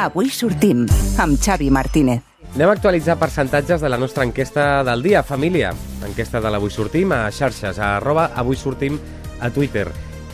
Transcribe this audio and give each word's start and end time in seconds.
Avui 0.00 0.30
sortim 0.32 0.86
amb 1.20 1.36
Xavi 1.36 1.66
Martínez. 1.68 2.22
Anem 2.54 2.70
a 2.70 2.72
actualitzar 2.72 3.18
percentatges 3.20 3.82
de 3.84 3.88
la 3.92 3.98
nostra 4.00 4.24
enquesta 4.24 4.80
del 4.86 5.02
dia, 5.04 5.20
família. 5.22 5.74
Enquesta 6.06 6.40
de 6.40 6.48
l'Avui 6.48 6.72
Sortim 6.72 7.12
a 7.12 7.26
xarxes, 7.30 7.76
a 7.78 7.98
arroba 7.98 8.30
Avui 8.34 8.56
Sortim 8.56 8.96
a 9.44 9.50
Twitter. 9.52 9.90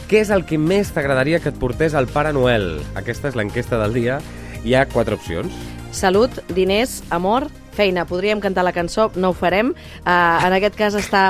Què 0.06 0.22
és 0.22 0.30
el 0.30 0.46
que 0.46 0.54
més 0.54 0.94
t'agradaria 0.94 1.40
que 1.42 1.50
et 1.50 1.58
portés 1.58 1.98
el 1.98 2.06
Pare 2.06 2.30
Noel? 2.32 2.76
Aquesta 2.94 3.26
és 3.32 3.34
l'enquesta 3.34 3.80
del 3.82 3.98
dia. 3.98 4.20
Hi 4.62 4.76
ha 4.78 4.86
quatre 4.86 5.18
opcions. 5.18 5.50
Salut, 5.90 6.30
diners, 6.54 7.00
amor, 7.10 7.48
feina. 7.74 8.06
Podríem 8.06 8.38
cantar 8.40 8.62
la 8.64 8.72
cançó, 8.76 9.10
no 9.18 9.34
ho 9.34 9.36
farem. 9.36 9.74
Uh, 10.06 10.46
en 10.46 10.54
aquest 10.60 10.78
cas 10.78 10.94
està, 10.94 11.26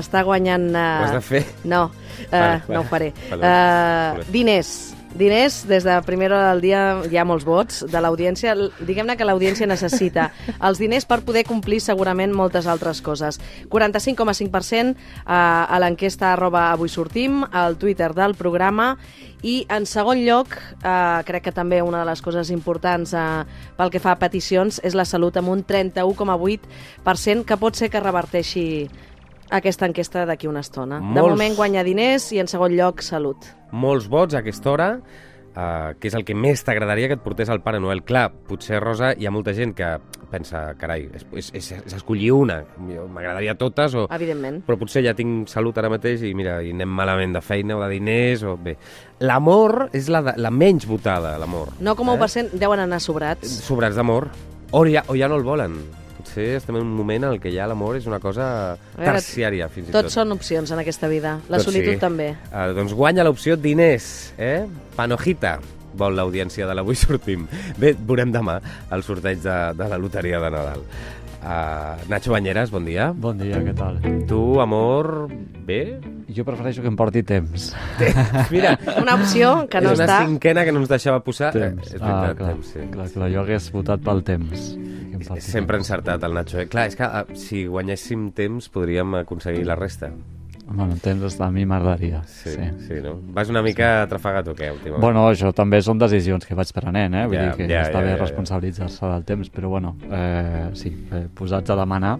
està 0.00 0.24
guanyant... 0.24 0.70
Uh, 0.72 0.86
Ho 1.04 1.08
has 1.10 1.18
de 1.20 1.24
fer? 1.34 1.44
No, 1.68 1.90
uh, 1.92 2.30
Vale, 2.32 2.62
no 2.64 2.80
ho 2.80 2.86
vale. 2.86 2.88
faré. 2.96 3.12
Vale. 3.28 3.52
Uh, 4.24 4.30
diners. 4.32 4.78
Diners, 5.18 5.66
des 5.66 5.82
de 5.82 5.96
primera 6.06 6.36
hora 6.36 6.50
del 6.52 6.60
dia 6.62 6.80
hi 7.10 7.16
ha 7.18 7.24
molts 7.26 7.42
vots 7.42 7.80
de 7.90 8.00
l'audiència. 8.00 8.52
Diguem-ne 8.86 9.16
que 9.18 9.26
l'audiència 9.26 9.66
necessita 9.66 10.28
els 10.62 10.78
diners 10.78 11.08
per 11.10 11.24
poder 11.26 11.42
complir 11.48 11.80
segurament 11.82 12.30
moltes 12.30 12.68
altres 12.70 13.00
coses. 13.02 13.40
45,5% 13.72 14.94
a, 15.26 15.40
a 15.66 15.80
l'enquesta 15.82 16.30
arroba 16.36 16.68
avui 16.70 16.88
sortim, 16.92 17.42
al 17.50 17.74
Twitter 17.82 18.12
del 18.14 18.36
programa, 18.38 18.92
i 19.42 19.66
en 19.74 19.90
segon 19.90 20.22
lloc, 20.22 20.54
eh, 20.54 21.20
crec 21.26 21.48
que 21.48 21.54
també 21.54 21.82
una 21.82 22.04
de 22.04 22.10
les 22.12 22.22
coses 22.22 22.54
importants 22.54 23.10
eh, 23.14 23.26
pel 23.74 23.90
que 23.90 24.02
fa 24.02 24.14
a 24.14 24.22
peticions 24.22 24.78
és 24.86 24.94
la 24.94 25.06
salut 25.06 25.36
amb 25.38 25.50
un 25.50 25.66
31,8% 25.66 27.42
que 27.46 27.58
pot 27.58 27.74
ser 27.74 27.90
que 27.90 28.02
reverteixi 28.06 28.86
aquesta 29.50 29.86
enquesta 29.88 30.26
d'aquí 30.28 30.48
una 30.48 30.60
estona. 30.60 30.98
De 31.00 31.20
Molts. 31.20 31.36
moment 31.36 31.56
guanya 31.56 31.84
diners 31.84 32.30
i 32.32 32.42
en 32.42 32.48
segon 32.50 32.76
lloc 32.76 33.02
salut. 33.02 33.48
Molts 33.72 34.08
vots 34.08 34.34
a 34.34 34.42
aquesta 34.42 34.70
hora, 34.70 34.88
uh, 34.98 35.94
que 35.98 36.08
és 36.08 36.14
el 36.14 36.24
que 36.24 36.34
més 36.34 36.62
t'agradaria 36.64 37.08
que 37.08 37.18
et 37.18 37.24
portés 37.24 37.48
el 37.48 37.60
Pare 37.60 37.80
Noel. 37.80 38.02
Clar, 38.04 38.30
potser, 38.48 38.80
Rosa, 38.80 39.12
hi 39.16 39.26
ha 39.26 39.32
molta 39.32 39.54
gent 39.56 39.74
que 39.76 39.98
pensa, 40.30 40.74
carai, 40.78 41.06
és, 41.14 41.24
és, 41.32 41.50
és, 41.56 41.70
és 41.86 41.94
escollir 41.96 42.32
una. 42.36 42.60
M'agradaria 42.78 43.54
totes, 43.58 43.94
o... 43.96 44.06
Evidentment. 44.12 44.60
però 44.66 44.78
potser 44.80 45.02
ja 45.06 45.14
tinc 45.16 45.48
salut 45.48 45.78
ara 45.78 45.88
mateix 45.92 46.22
i 46.28 46.34
mira, 46.36 46.58
i 46.62 46.74
anem 46.76 46.90
malament 46.92 47.32
de 47.38 47.40
feina 47.44 47.78
o 47.78 47.82
de 47.84 47.88
diners 47.94 48.44
o 48.44 48.56
bé. 48.60 48.76
L'amor 49.24 49.88
és 49.96 50.10
la, 50.12 50.22
de, 50.22 50.36
la 50.36 50.52
menys 50.52 50.86
votada, 50.88 51.38
l'amor. 51.40 51.72
9,1% 51.80 52.60
deuen 52.60 52.84
anar 52.84 53.00
sobrats. 53.00 53.60
Sobrats 53.64 53.96
d'amor. 53.96 54.28
O, 54.70 54.84
ja, 54.84 55.04
o 55.08 55.16
ja 55.16 55.30
no 55.32 55.40
el 55.40 55.48
volen. 55.48 55.80
Potser 56.38 56.54
estem 56.60 56.76
en 56.78 56.82
un 56.86 56.94
moment 56.94 57.24
en 57.24 57.32
el 57.32 57.40
que 57.42 57.50
ja 57.50 57.66
l'amor 57.66 57.96
és 57.98 58.06
una 58.06 58.20
cosa 58.22 58.76
veure, 58.94 59.08
terciària, 59.08 59.66
fins 59.72 59.88
i 59.88 59.90
tot. 59.90 60.06
Tots 60.06 60.14
són 60.20 60.30
opcions 60.36 60.70
en 60.70 60.78
aquesta 60.78 61.10
vida. 61.10 61.32
La 61.50 61.58
Tot 61.58 61.66
solitud 61.66 61.96
sí. 61.96 61.98
també. 61.98 62.28
Uh, 62.52 62.68
doncs 62.76 62.94
guanya 62.94 63.24
l'opció 63.26 63.56
diners, 63.58 64.06
eh? 64.38 64.68
Panojita 64.94 65.56
vol 65.98 66.14
l'audiència 66.14 66.68
de 66.68 66.76
l'Avui 66.78 66.94
Sortim. 67.00 67.48
Bé, 67.80 67.96
veurem 67.98 68.30
demà 68.30 68.60
el 68.94 69.02
sorteig 69.02 69.42
de, 69.42 69.56
de 69.74 69.90
la 69.90 69.98
loteria 69.98 70.38
de 70.44 70.52
Nadal. 70.54 70.86
Uh, 71.38 72.06
Nacho 72.10 72.36
Banyeres, 72.36 72.70
bon 72.70 72.86
dia. 72.86 73.10
Bon 73.10 73.38
dia, 73.42 73.58
què 73.64 73.74
tal? 73.74 73.98
Tu, 74.30 74.42
amor, 74.62 75.26
bé? 75.66 75.82
Jo 76.28 76.44
prefereixo 76.44 76.82
que 76.84 76.90
em 76.90 76.96
porti 76.96 77.22
temps. 77.24 77.70
Mira, 78.52 78.74
Una 79.02 79.14
opció 79.16 79.66
que 79.70 79.80
no 79.80 79.94
és 79.94 80.02
una 80.02 80.06
està... 80.06 80.18
cinquena 80.28 80.64
que 80.66 80.74
no 80.76 80.82
ens 80.82 80.90
deixava 80.90 81.22
posar. 81.24 81.54
Temps. 81.56 81.88
Eh, 81.88 81.96
és 81.96 82.02
ah, 82.02 82.34
clar, 82.36 82.52
temps, 82.52 82.72
sí. 82.74 82.84
clar, 82.92 83.06
clar, 83.14 83.30
jo 83.32 83.44
hagués 83.44 83.68
votat 83.72 84.04
pel 84.04 84.20
temps. 84.26 84.66
Sempre 85.40 85.78
temps. 85.78 85.78
encertat 85.80 86.26
el 86.28 86.36
Nacho. 86.36 86.60
Eh? 86.60 86.66
Clar, 86.70 86.90
és 86.92 86.98
que 86.98 87.08
uh, 87.08 87.38
si 87.38 87.64
guanyéssim 87.66 88.28
temps 88.36 88.68
podríem 88.74 89.22
aconseguir 89.22 89.64
la 89.66 89.78
resta. 89.78 90.12
Bueno, 90.68 90.98
temps 91.00 91.40
a 91.40 91.50
mi 91.50 91.64
m'agradaria. 91.64 92.20
Sí, 92.28 92.50
sí. 92.52 92.70
sí, 92.86 93.00
no? 93.00 93.16
Vas 93.32 93.48
una 93.48 93.62
mica 93.64 94.02
atrafegat 94.02 94.50
o 94.52 94.54
què, 94.54 94.68
últimament? 94.74 95.00
Bueno, 95.00 95.24
això 95.32 95.54
també 95.56 95.80
són 95.80 95.96
decisions 96.02 96.44
que 96.44 96.56
vaig 96.58 96.74
prenent, 96.76 97.16
eh? 97.16 97.24
Vull 97.24 97.38
Ja, 97.38 97.44
dir 97.46 97.56
que 97.56 97.68
ja, 97.72 97.86
està 97.88 98.02
ja, 98.02 98.04
bé 98.04 98.12
ja, 98.12 98.18
ja. 98.18 98.24
responsabilitzar-se 98.26 99.14
del 99.14 99.24
temps, 99.32 99.48
però 99.54 99.72
bueno, 99.72 99.96
eh, 100.12 100.66
sí, 100.76 100.92
eh, 101.08 101.24
posats 101.32 101.72
a 101.72 101.78
demanar 101.80 102.18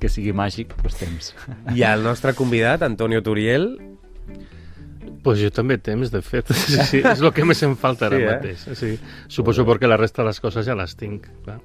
que 0.00 0.10
sigui 0.12 0.32
màgic, 0.36 0.74
doncs 0.82 0.98
temps. 1.00 1.34
I 1.74 1.84
el 1.88 2.04
nostre 2.04 2.34
convidat, 2.38 2.82
Antonio 2.86 3.22
Turiel, 3.22 3.74
Pues 5.26 5.40
jo 5.42 5.48
també 5.50 5.74
temps, 5.82 6.10
de 6.14 6.20
fet. 6.22 6.52
Sí, 6.54 6.76
sí, 6.86 6.98
és 7.02 7.18
el 7.18 7.32
que 7.34 7.42
més 7.46 7.58
em 7.66 7.74
falta 7.78 8.06
ara 8.06 8.18
Sí, 8.18 8.22
eh? 8.22 8.28
mateix. 8.30 8.66
Sí. 8.78 8.90
Suposo 9.26 9.64
perquè 9.66 9.88
la 9.90 9.98
resta 9.98 10.22
de 10.22 10.28
les 10.30 10.38
coses 10.42 10.66
ja 10.68 10.76
les 10.78 10.94
tinc. 10.98 11.26
Clar. 11.42 11.58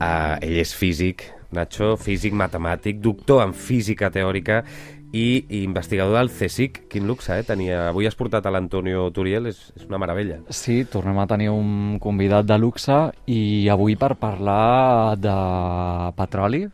Uh, 0.00 0.34
ell 0.42 0.56
és 0.58 0.72
físic, 0.74 1.28
Nacho, 1.54 1.92
físic 1.98 2.34
matemàtic, 2.34 2.98
doctor 3.02 3.44
en 3.44 3.54
física 3.54 4.10
teòrica 4.14 4.64
i, 5.12 5.44
i 5.46 5.62
investigador 5.62 6.18
del 6.18 6.30
CSIC. 6.30 6.84
Quin 6.90 7.06
luxe, 7.10 7.38
eh? 7.38 7.46
Tenia... 7.46 7.88
Avui 7.92 8.10
has 8.10 8.18
portat 8.18 8.46
a 8.46 8.54
l'Antonio 8.54 9.08
Turiel, 9.14 9.46
és, 9.50 9.62
és 9.78 9.86
una 9.86 10.02
meravella. 10.02 10.40
Sí, 10.50 10.80
tornem 10.90 11.22
a 11.22 11.28
tenir 11.30 11.50
un 11.54 11.98
convidat 12.02 12.50
de 12.50 12.58
luxe 12.58 12.98
i 13.30 13.40
avui 13.70 13.98
per 13.98 14.16
parlar 14.18 15.14
de 15.22 15.38
petroli, 16.18 16.64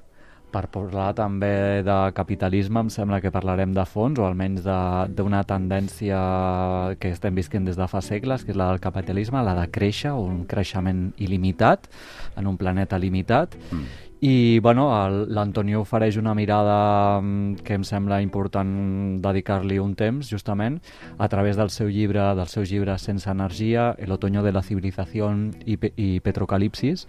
per 0.56 0.70
parlar 0.72 1.10
també 1.16 1.82
de 1.84 1.96
capitalisme, 2.16 2.80
em 2.80 2.88
sembla 2.92 3.20
que 3.20 3.32
parlarem 3.34 3.74
de 3.76 3.84
fons, 3.84 4.18
o 4.18 4.24
almenys 4.24 4.64
de- 4.64 5.12
d'una 5.16 5.42
tendència 5.44 6.16
que 6.98 7.12
estem 7.12 7.34
visquent 7.36 7.66
des 7.68 7.76
de 7.76 7.88
fa 7.88 8.00
segles, 8.00 8.44
que 8.44 8.52
és 8.52 8.56
la 8.56 8.70
del 8.70 8.80
capitalisme, 8.80 9.42
la 9.44 9.54
de 9.60 9.68
créixer, 9.70 10.12
un 10.12 10.46
creixement 10.46 11.12
il·limitat, 11.18 11.86
en 12.36 12.46
un 12.46 12.56
planeta 12.56 12.98
limitat, 12.98 13.56
mm. 13.70 13.84
i 14.22 14.58
bueno, 14.64 14.88
l'Antonio 15.28 15.82
ofereix 15.82 16.16
una 16.16 16.34
mirada 16.34 17.20
mm, 17.20 17.60
que 17.62 17.74
em 17.74 17.84
sembla 17.84 18.22
important 18.22 19.20
dedicar-li 19.20 19.78
un 19.78 19.94
temps, 19.94 20.30
justament, 20.30 20.80
a 21.18 21.28
través 21.28 21.56
del 21.56 21.68
seu 21.68 21.88
llibre, 21.88 22.34
del 22.34 22.48
seu 22.48 22.64
llibre 22.64 22.96
Sense 22.98 23.28
energia, 23.28 23.94
El 23.98 24.12
otoño 24.12 24.42
de 24.42 24.52
la 24.52 24.62
civilización 24.62 25.50
i, 25.66 25.76
pe 25.76 25.92
i 25.96 26.20
Petrocalipsis, 26.20 27.06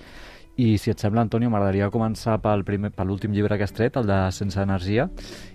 i 0.57 0.77
si 0.81 0.89
et 0.89 1.01
sembla, 1.01 1.21
Antonio, 1.21 1.51
m'agradaria 1.53 1.91
començar 1.93 2.39
pel, 2.41 2.65
primer, 2.65 2.89
per 2.95 3.05
l'últim 3.05 3.33
llibre 3.35 3.57
que 3.57 3.67
has 3.67 3.75
tret, 3.77 3.97
el 4.01 4.09
de 4.09 4.19
Sense 4.33 4.61
energia, 4.61 5.07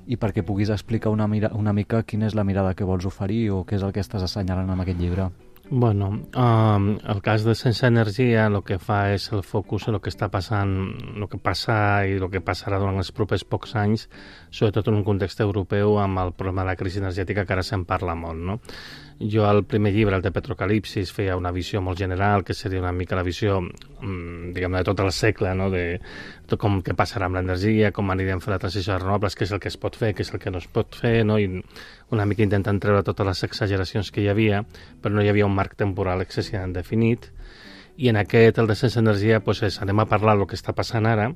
i 0.06 0.16
perquè 0.16 0.46
puguis 0.46 0.70
explicar 0.70 1.10
una, 1.10 1.26
mira, 1.26 1.50
una 1.58 1.74
mica 1.74 2.04
quina 2.06 2.30
és 2.30 2.38
la 2.38 2.46
mirada 2.46 2.76
que 2.78 2.86
vols 2.86 3.08
oferir 3.10 3.48
o 3.50 3.64
què 3.66 3.80
és 3.80 3.86
el 3.86 3.94
que 3.94 4.04
estàs 4.04 4.22
assenyalant 4.22 4.70
amb 4.70 4.86
aquest 4.86 5.02
llibre. 5.02 5.32
Bueno, 5.74 6.08
um, 6.36 6.98
el 7.08 7.22
cas 7.22 7.44
de 7.44 7.54
Sense 7.54 7.86
Energia 7.86 8.44
el 8.46 8.58
que 8.66 8.76
fa 8.82 9.06
és 9.14 9.28
el 9.32 9.40
focus 9.46 9.86
en 9.88 9.96
el 9.96 10.02
que 10.04 10.10
està 10.12 10.28
passant, 10.28 10.72
el 11.16 11.28
que 11.32 11.38
passa 11.40 11.76
i 12.04 12.18
el 12.18 12.26
que 12.28 12.42
passarà 12.44 12.76
durant 12.82 12.98
els 13.00 13.08
propers 13.16 13.46
pocs 13.48 13.72
anys, 13.80 14.08
sobretot 14.50 14.90
en 14.90 14.98
un 14.98 15.06
context 15.06 15.40
europeu 15.40 15.96
amb 16.02 16.20
el 16.20 16.34
problema 16.36 16.66
de 16.66 16.72
la 16.74 16.76
crisi 16.76 17.00
energètica 17.00 17.46
que 17.46 17.56
ara 17.56 17.64
se'n 17.64 17.86
parla 17.88 18.12
molt, 18.18 18.42
no? 18.50 18.58
Jo 19.22 19.44
al 19.46 19.64
primer 19.64 19.92
llibre, 19.92 20.16
el 20.16 20.22
de 20.22 20.32
Petrocalipsis, 20.34 21.12
feia 21.14 21.36
una 21.38 21.52
visió 21.54 21.80
molt 21.80 21.98
general, 21.98 22.42
que 22.42 22.54
seria 22.54 22.80
una 22.80 22.90
mica 22.92 23.14
la 23.14 23.22
visió, 23.22 23.60
mm, 23.60 24.50
diguem 24.56 24.72
de 24.72 24.82
tot 24.84 25.00
el 25.00 25.12
segle, 25.12 25.54
no? 25.54 25.68
de 25.70 26.00
tot 26.50 26.58
com 26.58 26.80
què 26.82 26.96
passarà 26.98 27.28
amb 27.28 27.38
l'energia, 27.38 27.92
com 27.92 28.10
anirem 28.10 28.40
fer 28.40 28.50
la 28.50 28.58
transició 28.58 28.94
a 28.94 28.98
renovables, 28.98 29.36
què 29.36 29.44
és 29.46 29.52
el 29.52 29.60
que 29.60 29.68
es 29.70 29.76
pot 29.76 29.96
fer, 29.96 30.14
què 30.14 30.26
és 30.26 30.32
el 30.34 30.40
que 30.40 30.50
no 30.50 30.58
es 30.58 30.66
pot 30.66 30.96
fer, 30.98 31.24
no? 31.24 31.38
i 31.38 31.62
una 32.10 32.26
mica 32.26 32.42
intentant 32.42 32.80
treure 32.80 33.04
totes 33.06 33.26
les 33.26 33.44
exageracions 33.44 34.10
que 34.10 34.22
hi 34.22 34.28
havia, 34.28 34.64
però 35.00 35.14
no 35.14 35.22
hi 35.22 35.30
havia 35.30 35.46
un 35.46 35.54
marc 35.54 35.76
temporal 35.78 36.20
excessivament 36.20 36.74
definit, 36.74 37.30
i 37.96 38.08
en 38.08 38.16
aquest, 38.16 38.58
el 38.58 38.70
de 38.70 38.76
Sense 38.78 38.98
Energia, 39.00 39.42
doncs 39.44 39.62
és, 39.68 39.78
anem 39.82 40.00
a 40.00 40.08
parlar 40.08 40.36
del 40.38 40.48
que 40.48 40.56
està 40.56 40.72
passant 40.76 41.06
ara 41.06 41.28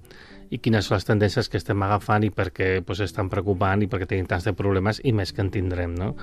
i 0.51 0.61
quines 0.63 0.87
són 0.87 0.97
les 0.97 1.07
tendències 1.09 1.51
que 1.51 1.59
estem 1.61 1.83
agafant 1.83 2.25
i 2.25 2.31
per 2.31 2.49
què 2.55 2.69
doncs, 2.81 3.03
estan 3.05 3.29
preocupant 3.33 3.83
i 3.83 3.91
per 3.91 4.01
què 4.01 4.11
tenim 4.11 4.29
tants 4.31 4.47
de 4.47 4.55
problemes 4.57 5.03
i 5.05 5.13
més 5.13 5.35
que 5.35 5.43
en 5.45 5.51
tindrem, 5.53 5.95
no? 5.99 6.15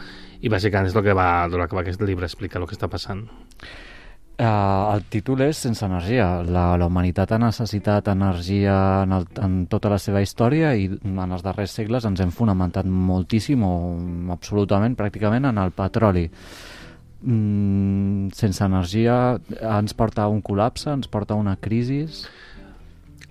I 0.41 0.49
bàsicament 0.49 0.89
és 0.89 0.95
el 0.95 1.05
que 1.05 1.17
va, 1.17 1.45
el 1.45 1.57
que 1.67 1.75
va 1.75 1.83
aquest 1.83 2.01
llibre 2.01 2.29
explicar 2.29 2.61
el 2.61 2.69
que 2.69 2.77
està 2.77 2.89
passant. 2.89 3.27
Uh, 4.33 4.95
el 4.95 5.03
títol 5.13 5.43
és 5.45 5.59
Sense 5.61 5.85
energia. 5.85 6.25
La, 6.41 6.71
la 6.81 6.87
humanitat 6.89 7.35
ha 7.35 7.37
necessitat 7.37 8.07
energia 8.09 8.77
en, 9.03 9.13
el, 9.19 9.27
en 9.37 9.59
tota 9.69 9.91
la 9.93 9.99
seva 10.01 10.23
història 10.25 10.71
i 10.73 10.87
en 10.89 11.19
els 11.27 11.43
darrers 11.45 11.75
segles 11.77 12.07
ens 12.09 12.23
hem 12.23 12.31
fonamentat 12.33 12.89
moltíssim 12.89 13.61
o 13.67 13.73
absolutament, 14.33 14.97
pràcticament, 14.97 15.45
en 15.51 15.61
el 15.61 15.75
petroli. 15.77 16.25
Mm, 17.23 18.22
sense 18.43 18.63
energia 18.67 19.17
ens 19.61 19.95
porta 19.95 20.25
a 20.25 20.31
un 20.31 20.41
col·lapse, 20.45 20.91
ens 20.91 21.11
porta 21.11 21.35
a 21.35 21.39
una 21.39 21.55
crisi. 21.55 22.03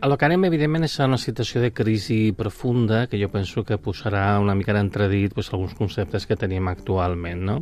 El 0.03 0.17
que 0.19 0.27
anem, 0.27 0.49
evidentment, 0.49 0.83
és 0.89 0.97
a 0.99 1.07
una 1.07 1.21
situació 1.21 1.61
de 1.63 1.71
crisi 1.71 2.33
profunda 2.35 3.05
que 3.07 3.21
jo 3.21 3.29
penso 3.31 3.63
que 3.63 3.79
posarà 3.79 4.41
una 4.43 4.57
mica 4.59 4.75
d'entredit 4.75 5.37
pues, 5.37 5.53
alguns 5.53 5.77
conceptes 5.79 6.27
que 6.27 6.39
tenim 6.41 6.67
actualment, 6.73 7.45
no? 7.51 7.61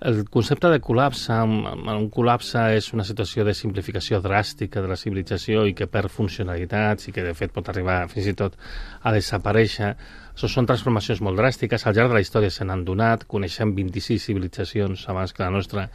El 0.00 0.22
concepte 0.32 0.70
de 0.72 0.80
col·lapse, 0.80 1.34
un 1.44 1.90
un 1.92 2.06
col·lapse 2.08 2.62
és 2.72 2.86
una 2.96 3.04
situació 3.04 3.44
de 3.44 3.52
simplificació 3.54 4.18
dràstica 4.24 4.80
de 4.80 4.88
la 4.88 4.96
civilització 4.96 5.66
i 5.68 5.74
que 5.76 5.86
perd 5.86 6.10
funcionalitats 6.14 7.06
i 7.06 7.12
que 7.12 7.26
de 7.26 7.34
fet 7.36 7.52
pot 7.52 7.68
arribar 7.68 7.98
fins 8.08 8.30
i 8.32 8.34
tot 8.34 8.56
a 9.04 9.12
desaparèixer. 9.12 9.90
Això 10.32 10.48
són 10.48 10.66
transformacions 10.66 11.20
molt 11.20 11.36
dràstiques, 11.36 11.84
al 11.84 11.94
llarg 11.94 12.14
de 12.14 12.16
la 12.16 12.24
història 12.24 12.50
se 12.50 12.64
n'han 12.64 12.86
donat, 12.88 13.28
coneixem 13.28 13.76
26 13.76 14.26
civilitzacions 14.30 15.04
abans 15.12 15.36
que 15.36 15.44
la 15.44 15.52
nostra 15.52 15.86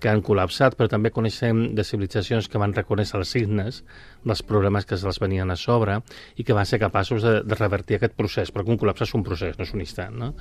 que 0.00 0.10
han 0.10 0.22
col·lapsat, 0.24 0.76
però 0.78 0.88
també 0.90 1.12
coneixem 1.14 1.70
de 1.76 1.84
civilitzacions 1.86 2.48
que 2.50 2.60
van 2.60 2.74
reconèixer 2.76 3.18
els 3.20 3.32
signes 3.36 3.82
dels 4.24 4.42
problemes 4.46 4.88
que 4.88 4.98
se'ls 5.00 5.20
venien 5.22 5.50
a 5.52 5.56
sobre 5.60 6.00
i 6.36 6.44
que 6.44 6.56
van 6.56 6.68
ser 6.68 6.80
capaços 6.82 7.24
de, 7.24 7.34
de 7.44 7.58
revertir 7.60 7.98
aquest 7.98 8.16
procés, 8.18 8.52
perquè 8.52 8.72
un 8.72 8.80
col·lapse 8.80 9.06
és 9.06 9.14
un 9.16 9.24
procés, 9.26 9.58
no 9.58 9.68
és 9.68 9.74
un 9.76 9.84
instant. 9.84 10.16
No? 10.20 10.32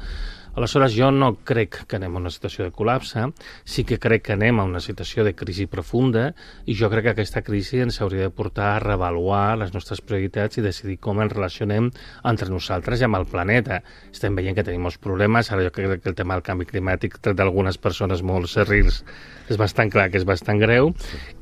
Aleshores, 0.55 0.95
jo 0.97 1.11
no 1.13 1.35
crec 1.45 1.83
que 1.87 1.99
anem 1.99 2.15
a 2.15 2.21
una 2.23 2.31
situació 2.33 2.65
de 2.65 2.73
col·lapse, 2.75 3.27
sí 3.63 3.85
que 3.87 3.99
crec 4.01 4.25
que 4.27 4.35
anem 4.35 4.59
a 4.59 4.65
una 4.67 4.81
situació 4.83 5.23
de 5.27 5.35
crisi 5.37 5.67
profunda 5.69 6.29
i 6.65 6.75
jo 6.75 6.89
crec 6.89 7.05
que 7.05 7.13
aquesta 7.15 7.43
crisi 7.45 7.83
ens 7.83 8.01
hauria 8.01 8.27
de 8.27 8.33
portar 8.33 8.71
a 8.73 8.83
revaluar 8.83 9.57
les 9.61 9.73
nostres 9.75 10.01
prioritats 10.01 10.57
i 10.57 10.65
decidir 10.65 10.97
com 10.99 11.21
ens 11.21 11.33
relacionem 11.33 11.91
entre 12.23 12.49
nosaltres 12.49 13.01
i 13.01 13.07
amb 13.07 13.19
el 13.19 13.27
planeta. 13.29 13.81
Estem 14.11 14.35
veient 14.35 14.57
que 14.57 14.65
tenim 14.65 14.87
molts 14.87 14.99
problemes, 15.01 15.51
ara 15.51 15.67
jo 15.67 15.73
crec 15.75 16.01
que 16.03 16.09
el 16.09 16.17
tema 16.17 16.35
del 16.35 16.45
canvi 16.45 16.67
climàtic, 16.69 17.19
tret 17.21 17.37
d'algunes 17.37 17.77
persones 17.77 18.25
molt 18.25 18.49
serrils, 18.49 19.03
és 19.49 19.57
bastant 19.57 19.89
clar 19.89 20.07
que 20.11 20.19
és 20.19 20.25
bastant 20.29 20.59
greu. 20.61 20.91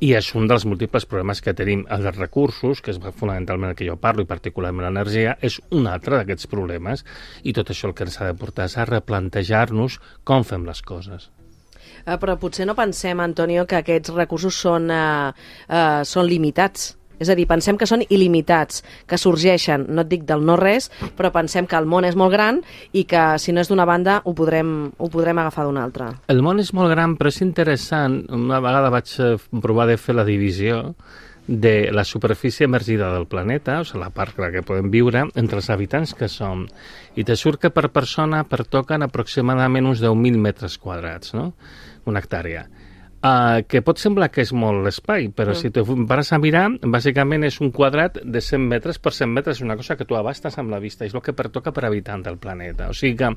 I 0.00 0.14
és 0.18 0.30
un 0.38 0.48
dels 0.48 0.64
múltiples 0.68 1.04
problemes 1.08 1.42
que 1.44 1.54
tenim. 1.54 1.84
El 1.92 2.06
dels 2.06 2.16
recursos, 2.16 2.80
que 2.80 2.94
és 2.94 3.00
fonamentalment 3.20 3.74
el 3.74 3.76
que 3.78 3.88
jo 3.88 3.98
parlo, 4.00 4.24
i 4.24 4.30
particularment 4.30 4.86
l'energia, 4.86 5.36
és 5.44 5.60
un 5.76 5.86
altre 5.90 6.16
d'aquests 6.16 6.48
problemes. 6.50 7.04
I 7.44 7.52
tot 7.56 7.70
això 7.72 7.90
el 7.90 7.96
que 7.98 8.08
ens 8.08 8.18
ha 8.20 8.30
de 8.30 8.38
portar 8.38 8.68
és 8.68 8.78
a 8.78 8.86
replantejar-nos 9.08 9.98
com 10.24 10.44
fem 10.44 10.66
les 10.68 10.82
coses. 10.82 11.30
Uh, 12.04 12.16
però 12.20 12.36
potser 12.38 12.66
no 12.68 12.76
pensem, 12.76 13.18
Antonio, 13.20 13.66
que 13.66 13.80
aquests 13.80 14.12
recursos 14.14 14.54
són, 14.54 14.90
uh, 14.92 15.32
uh, 15.68 16.04
són 16.04 16.28
limitats. 16.28 16.94
És 17.18 17.26
a 17.26 17.34
dir, 17.34 17.48
pensem 17.50 17.74
que 17.74 17.86
són 17.88 18.04
il·limitats, 18.06 18.84
que 19.10 19.16
sorgeixen, 19.18 19.88
no 19.90 20.04
et 20.04 20.10
dic 20.12 20.22
del 20.22 20.44
no 20.46 20.54
res, 20.54 20.86
però 21.18 21.32
pensem 21.34 21.66
que 21.66 21.74
el 21.74 21.88
món 21.90 22.06
és 22.06 22.14
molt 22.14 22.30
gran 22.30 22.60
i 22.94 23.02
que 23.10 23.22
si 23.42 23.50
no 23.50 23.58
és 23.58 23.72
d'una 23.72 23.88
banda 23.90 24.20
ho 24.22 24.36
podrem, 24.38 24.92
ho 24.94 25.08
podrem 25.10 25.40
agafar 25.42 25.64
d'una 25.66 25.82
altra. 25.82 26.12
El 26.30 26.44
món 26.46 26.62
és 26.62 26.70
molt 26.70 26.92
gran, 26.94 27.16
però 27.18 27.32
és 27.34 27.40
interessant. 27.42 28.20
Una 28.30 28.60
vegada 28.62 28.94
vaig 28.94 29.10
provar 29.58 29.88
de 29.90 29.98
fer 29.98 30.14
la 30.14 30.28
divisió 30.28 30.94
de 31.48 31.90
la 31.90 32.04
superfície 32.04 32.64
emergida 32.64 33.12
del 33.14 33.26
planeta, 33.26 33.80
o 33.80 33.84
sigui, 33.88 34.04
la 34.04 34.12
part 34.14 34.36
que 34.36 34.62
podem 34.62 34.92
viure, 34.92 35.24
entre 35.34 35.58
els 35.58 35.70
habitants 35.72 36.12
que 36.14 36.28
som. 36.28 36.66
I 37.16 37.24
te 37.24 37.34
surt 37.40 37.62
que 37.64 37.72
per 37.74 37.88
persona 37.90 38.44
pertoquen 38.44 39.02
aproximadament 39.02 39.88
uns 39.88 40.04
10.000 40.04 40.38
metres 40.38 40.76
quadrats, 40.78 41.32
no? 41.34 41.54
Una 42.04 42.20
hectàrea. 42.20 42.68
Uh, 43.18 43.64
que 43.66 43.80
pot 43.82 43.98
semblar 43.98 44.28
que 44.30 44.44
és 44.44 44.52
molt 44.54 44.84
l'espai, 44.84 45.24
però 45.34 45.50
mm. 45.50 45.58
si 45.58 45.72
te 45.74 45.82
pares 46.06 46.28
a 46.30 46.38
mirar, 46.38 46.68
bàsicament 46.86 47.42
és 47.48 47.56
un 47.58 47.72
quadrat 47.74 48.20
de 48.22 48.38
100 48.38 48.68
metres 48.70 49.00
per 49.02 49.10
100 49.10 49.32
metres, 49.34 49.62
una 49.64 49.74
cosa 49.74 49.96
que 49.98 50.06
tu 50.06 50.14
abastes 50.14 50.54
amb 50.62 50.70
la 50.70 50.78
vista, 50.78 51.02
és 51.02 51.16
el 51.18 51.24
que 51.26 51.34
pertoca 51.34 51.72
per 51.74 51.88
habitant 51.88 52.22
del 52.22 52.38
planeta. 52.38 52.86
O 52.86 52.94
sigui 52.94 53.16
que 53.18 53.32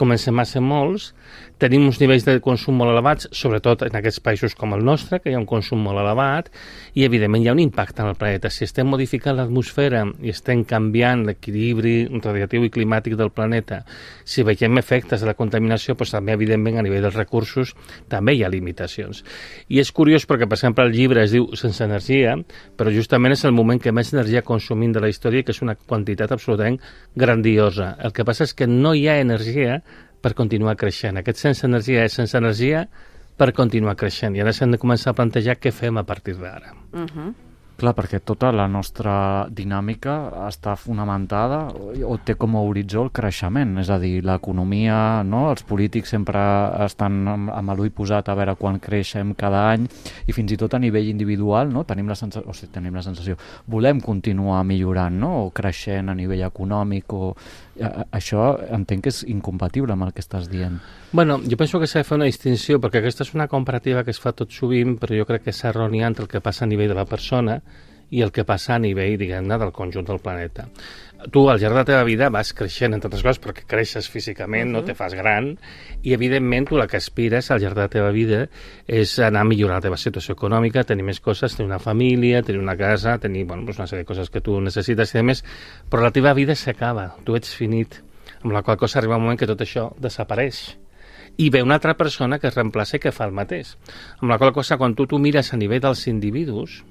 comencem 0.00 0.40
a 0.40 0.46
ser 0.48 0.62
molts, 0.64 1.10
tenim 1.60 1.84
uns 1.84 1.98
nivells 2.00 2.24
de 2.24 2.38
consum 2.40 2.78
molt 2.80 2.94
elevats, 2.94 3.28
sobretot 3.36 3.84
en 3.84 3.98
aquests 4.00 4.22
països 4.24 4.56
com 4.56 4.72
el 4.72 4.86
nostre, 4.88 5.20
que 5.20 5.28
hi 5.28 5.36
ha 5.36 5.42
un 5.42 5.44
consum 5.50 5.84
molt 5.84 6.00
elevat, 6.00 6.48
i 6.96 7.04
evidentment 7.04 7.44
hi 7.44 7.50
ha 7.52 7.56
un 7.58 7.60
impacte 7.60 8.00
en 8.00 8.14
el 8.14 8.16
planeta. 8.16 8.48
Si 8.48 8.64
estem 8.64 8.88
modificant 8.88 9.36
l'atmosfera 9.36 10.06
i 10.24 10.32
estem 10.32 10.64
canviant 10.64 11.26
l'equilibri 11.28 12.06
radiatiu 12.24 12.64
i 12.64 12.72
climàtic 12.72 13.18
del 13.20 13.34
planeta, 13.36 13.82
si 14.24 14.48
veiem 14.48 14.80
efectes 14.80 15.20
de 15.20 15.28
la 15.28 15.36
contaminació, 15.36 15.92
doncs 15.92 16.16
també, 16.16 16.32
evidentment, 16.40 16.80
a 16.80 16.88
nivell 16.88 17.04
dels 17.04 17.20
recursos, 17.20 17.76
també 18.08 18.38
hi 18.38 18.44
ha 18.46 18.52
limitacions. 18.52 19.09
I 19.68 19.80
és 19.82 19.92
curiós 19.92 20.26
perquè, 20.28 20.48
per 20.48 20.58
exemple, 20.58 20.86
el 20.86 20.94
llibre 20.94 21.24
es 21.24 21.34
diu 21.34 21.48
Sense 21.58 21.84
energia, 21.84 22.36
però 22.76 22.92
justament 22.94 23.34
és 23.36 23.44
el 23.44 23.52
moment 23.56 23.80
que 23.82 23.92
més 23.92 24.12
energia 24.14 24.42
consumim 24.46 24.92
de 24.92 25.02
la 25.02 25.10
història, 25.12 25.42
que 25.42 25.54
és 25.54 25.62
una 25.62 25.76
quantitat 25.76 26.32
absolutament 26.32 26.80
grandiosa. 27.16 27.96
El 27.98 28.14
que 28.16 28.24
passa 28.24 28.44
és 28.44 28.54
que 28.54 28.66
no 28.70 28.94
hi 28.94 29.06
ha 29.08 29.20
energia 29.20 29.80
per 30.20 30.34
continuar 30.36 30.76
creixent. 30.76 31.18
Aquest 31.20 31.40
sense 31.40 31.66
energia 31.66 32.04
és 32.04 32.16
sense 32.16 32.36
energia 32.38 32.86
per 33.40 33.52
continuar 33.56 33.96
creixent. 33.96 34.36
I 34.36 34.44
ara 34.44 34.52
s'han 34.52 34.76
de 34.76 34.80
començar 34.80 35.14
a 35.14 35.18
plantejar 35.20 35.56
què 35.60 35.72
fem 35.72 35.96
a 35.96 36.04
partir 36.04 36.36
d'ara. 36.36 36.74
Uh 36.92 37.06
-huh. 37.06 37.49
Clar, 37.80 37.94
perquè 37.96 38.18
tota 38.20 38.50
la 38.52 38.66
nostra 38.68 39.46
dinàmica 39.56 40.14
està 40.44 40.74
fonamentada 40.76 41.62
o 42.04 42.18
té 42.20 42.34
com 42.36 42.58
a 42.58 42.64
horitzó 42.66 43.06
el 43.06 43.08
creixement, 43.16 43.72
és 43.80 43.88
a 43.88 43.96
dir, 44.02 44.18
l'economia, 44.26 45.22
no? 45.24 45.46
els 45.48 45.64
polítics 45.64 46.12
sempre 46.12 46.42
estan 46.84 47.22
amb, 47.32 47.72
l'ull 47.78 47.88
posat 47.96 48.28
a 48.28 48.34
veure 48.36 48.52
quan 48.60 48.76
creixem 48.84 49.32
cada 49.32 49.62
any 49.70 49.86
i 50.28 50.36
fins 50.36 50.52
i 50.52 50.58
tot 50.60 50.76
a 50.76 50.82
nivell 50.82 51.08
individual 51.08 51.72
no? 51.72 51.86
tenim, 51.88 52.10
la 52.12 52.18
sensació, 52.20 52.50
o 52.50 52.58
sigui, 52.58 52.74
tenim 52.74 53.00
la 53.00 53.06
sensació, 53.06 53.38
volem 53.72 54.04
continuar 54.04 54.60
millorant 54.68 55.16
no? 55.24 55.32
o 55.46 55.50
creixent 55.56 56.12
a 56.12 56.18
nivell 56.18 56.44
econòmic 56.50 57.16
o 57.16 57.32
això 57.80 58.54
entenc 58.76 59.04
que 59.04 59.12
és 59.12 59.22
incompatible 59.28 59.94
amb 59.94 60.06
el 60.06 60.14
que 60.16 60.22
estàs 60.24 60.48
dient. 60.50 60.78
Bueno, 61.12 61.40
jo 61.42 61.56
penso 61.60 61.80
que 61.80 61.88
s'ha 61.90 62.02
de 62.02 62.08
fer 62.08 62.18
una 62.18 62.28
distinció, 62.28 62.80
perquè 62.80 63.00
aquesta 63.00 63.24
és 63.26 63.34
una 63.34 63.48
comparativa 63.48 64.04
que 64.04 64.14
es 64.14 64.20
fa 64.20 64.32
tot 64.36 64.52
sovint, 64.52 64.98
però 65.00 65.16
jo 65.16 65.28
crec 65.28 65.46
que 65.46 65.54
és 65.54 65.64
errònia 65.64 66.10
entre 66.10 66.26
el 66.26 66.32
que 66.32 66.42
passa 66.44 66.66
a 66.66 66.70
nivell 66.70 66.92
de 66.92 66.98
la 66.98 67.08
persona 67.08 67.60
i 68.10 68.24
el 68.24 68.32
que 68.34 68.44
passa 68.44 68.74
a 68.74 68.80
nivell, 68.82 69.16
diguem-ne, 69.20 69.58
del 69.58 69.72
conjunt 69.72 70.08
del 70.08 70.18
planeta. 70.22 70.66
Tu, 71.28 71.40
al 71.52 71.58
llarg 71.60 71.74
de 71.74 71.80
la 71.80 71.84
teva 71.84 72.04
vida, 72.08 72.30
vas 72.32 72.54
creixent, 72.56 72.94
entre 72.96 73.10
altres 73.10 73.22
coses, 73.26 73.40
perquè 73.44 73.66
creixes 73.68 74.08
físicament, 74.08 74.70
uh 74.70 74.72
-huh. 74.72 74.80
no 74.80 74.84
te 74.84 74.94
fas 74.94 75.12
gran, 75.14 75.58
i, 76.02 76.14
evidentment, 76.14 76.68
tu 76.68 76.78
el 76.78 76.88
que 76.88 76.96
aspires 76.96 77.50
al 77.50 77.60
llarg 77.60 77.74
de 77.74 77.80
la 77.82 77.88
teva 77.88 78.10
vida 78.10 78.48
és 78.86 79.18
anar 79.18 79.42
a 79.42 79.44
millorar 79.44 79.76
la 79.76 79.80
teva 79.80 79.96
situació 79.96 80.32
econòmica, 80.32 80.84
tenir 80.84 81.04
més 81.04 81.20
coses, 81.20 81.56
tenir 81.56 81.68
una 81.68 81.78
família, 81.78 82.42
tenir 82.42 82.60
una 82.60 82.76
casa, 82.76 83.18
tenir, 83.18 83.44
bueno, 83.44 83.64
pues 83.64 83.78
una 83.78 83.86
sèrie 83.86 84.04
de 84.04 84.06
coses 84.06 84.30
que 84.30 84.40
tu 84.40 84.60
necessites 84.60 85.14
i 85.14 85.22
més, 85.22 85.44
però 85.90 86.02
la 86.02 86.10
teva 86.10 86.32
vida 86.32 86.54
s'acaba, 86.54 87.16
tu 87.24 87.36
ets 87.36 87.54
finit, 87.54 88.02
amb 88.42 88.52
la 88.52 88.62
qual 88.62 88.78
cosa 88.78 88.98
arriba 88.98 89.16
un 89.16 89.22
moment 89.22 89.38
que 89.38 89.46
tot 89.46 89.60
això 89.60 89.92
desapareix 89.98 90.78
i 91.36 91.48
ve 91.50 91.62
una 91.62 91.74
altra 91.74 91.96
persona 91.96 92.38
que 92.38 92.48
es 92.48 92.54
reemplaça 92.54 92.96
i 92.96 93.00
que 93.00 93.12
fa 93.12 93.24
el 93.24 93.32
mateix. 93.32 93.76
Amb 94.20 94.30
la 94.30 94.38
qual 94.38 94.52
cosa, 94.52 94.76
quan 94.76 94.94
tu 94.94 95.06
t'ho 95.06 95.18
mires 95.18 95.52
a 95.52 95.56
nivell 95.56 95.80
dels 95.80 96.06
individus, 96.10 96.82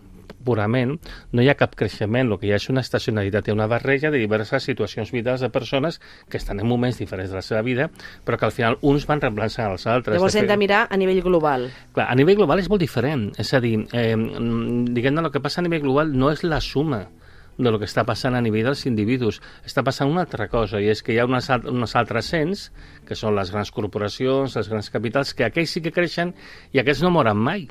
purament, 0.45 0.97
no 1.31 1.43
hi 1.43 1.49
ha 1.49 1.57
cap 1.59 1.75
creixement, 1.79 2.29
el 2.29 2.39
que 2.39 2.49
hi 2.49 2.53
ha 2.53 2.59
és 2.59 2.69
una 2.71 2.83
estacionalitat, 2.85 3.47
hi 3.47 3.53
ha 3.53 3.57
una 3.57 3.69
barreja 3.71 4.11
de 4.11 4.21
diverses 4.21 4.65
situacions 4.69 5.11
vitals 5.15 5.43
de 5.45 5.49
persones 5.53 5.99
que 6.29 6.37
estan 6.37 6.59
en 6.59 6.67
moments 6.67 6.99
diferents 7.01 7.31
de 7.31 7.39
la 7.39 7.45
seva 7.45 7.61
vida, 7.65 7.89
però 8.25 8.39
que 8.39 8.49
al 8.49 8.55
final 8.55 8.79
uns 8.81 9.07
van 9.09 9.21
reemplaçant 9.21 9.71
els 9.71 9.87
altres. 9.87 10.17
Llavors 10.17 10.39
hem 10.39 10.49
de 10.49 10.57
mirar 10.57 10.85
a 10.89 10.97
nivell 10.97 11.21
global. 11.25 11.69
Clar, 11.93 12.09
a 12.09 12.17
nivell 12.17 12.39
global 12.39 12.63
és 12.63 12.69
molt 12.71 12.81
diferent, 12.81 13.29
és 13.39 13.53
a 13.53 13.61
dir, 13.63 13.77
eh, 13.93 14.15
diguem-ne, 14.15 15.25
el 15.25 15.31
que 15.33 15.43
passa 15.43 15.61
a 15.61 15.67
nivell 15.67 15.85
global 15.87 16.13
no 16.15 16.31
és 16.31 16.43
la 16.43 16.61
suma 16.61 17.07
de 17.59 17.71
lo 17.71 17.79
que 17.79 17.87
està 17.89 18.05
passant 18.07 18.37
a 18.37 18.41
nivell 18.41 18.69
dels 18.69 18.85
individus. 18.87 19.41
Està 19.67 19.83
passant 19.83 20.09
una 20.09 20.23
altra 20.23 20.47
cosa, 20.47 20.79
i 20.79 20.87
és 20.89 21.03
que 21.03 21.13
hi 21.13 21.19
ha 21.19 21.27
unes, 21.27 21.49
unes 21.67 21.95
altres 21.99 22.31
cents, 22.31 22.69
que 23.05 23.17
són 23.19 23.35
les 23.35 23.51
grans 23.51 23.71
corporacions, 23.75 24.55
els 24.55 24.71
grans 24.71 24.89
capitals, 24.89 25.35
que 25.35 25.45
aquells 25.45 25.75
sí 25.75 25.83
que 25.83 25.91
creixen 25.91 26.33
i 26.71 26.79
aquests 26.79 27.03
no 27.03 27.11
moren 27.11 27.37
mai 27.37 27.67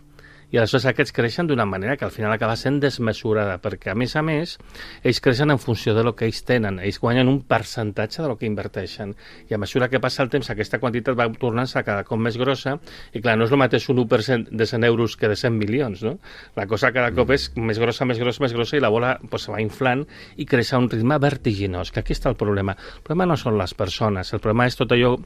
i 0.51 0.57
aleshores 0.57 0.87
aquests 0.89 1.13
creixen 1.13 1.49
d'una 1.49 1.67
manera 1.69 1.97
que 1.97 2.07
al 2.07 2.13
final 2.15 2.33
acaba 2.33 2.57
sent 2.57 2.79
desmesurada, 2.81 3.59
perquè 3.61 3.93
a 3.93 3.97
més 3.99 4.15
a 4.17 4.23
més 4.25 4.57
ells 5.03 5.21
creixen 5.21 5.53
en 5.53 5.61
funció 5.61 5.93
de 5.97 6.05
lo 6.07 6.15
que 6.17 6.25
ells 6.29 6.41
tenen, 6.49 6.79
ells 6.81 7.01
guanyen 7.03 7.29
un 7.29 7.43
percentatge 7.45 8.23
de 8.23 8.29
lo 8.31 8.39
que 8.41 8.49
inverteixen, 8.49 9.15
i 9.49 9.55
a 9.55 9.61
mesura 9.61 9.91
que 9.93 10.01
passa 10.01 10.23
el 10.25 10.31
temps 10.33 10.49
aquesta 10.51 10.81
quantitat 10.81 11.19
va 11.19 11.29
tornant-se 11.33 11.83
cada 11.85 12.07
cop 12.09 12.21
més 12.21 12.39
grossa, 12.41 12.79
i 13.13 13.21
clar, 13.21 13.37
no 13.37 13.45
és 13.45 13.53
el 13.53 13.61
mateix 13.61 13.89
un 13.93 14.01
1% 14.05 14.49
de 14.51 14.67
100 14.67 14.89
euros 14.89 15.17
que 15.17 15.29
de 15.29 15.37
100 15.37 15.59
milions, 15.59 16.05
no? 16.07 16.17
La 16.57 16.67
cosa 16.67 16.93
cada 16.97 17.13
cop 17.17 17.35
és 17.37 17.51
més 17.57 17.81
grossa, 17.81 18.09
més 18.09 18.21
grossa, 18.21 18.45
més 18.45 18.57
grossa, 18.57 18.79
i 18.79 18.85
la 18.85 18.93
bola 18.93 19.17
pues, 19.29 19.45
se 19.45 19.53
va 19.53 19.61
inflant 19.65 20.07
i 20.37 20.47
creix 20.49 20.73
a 20.73 20.81
un 20.81 20.89
ritme 20.89 21.19
vertiginós, 21.21 21.93
que 21.93 22.01
aquí 22.01 22.17
està 22.17 22.33
el 22.33 22.39
problema. 22.41 22.77
El 22.97 23.05
problema 23.05 23.29
no 23.29 23.37
són 23.37 23.59
les 23.61 23.77
persones, 23.77 24.33
el 24.33 24.41
problema 24.45 24.69
és 24.69 24.79
tot 24.81 24.97
allò 24.97 25.17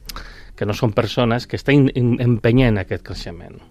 que 0.55 0.67
no 0.67 0.75
són 0.77 0.93
persones 0.93 1.47
que 1.47 1.57
està 1.59 1.73
empenyent 1.73 2.81
aquest 2.81 3.07
creixement. 3.07 3.61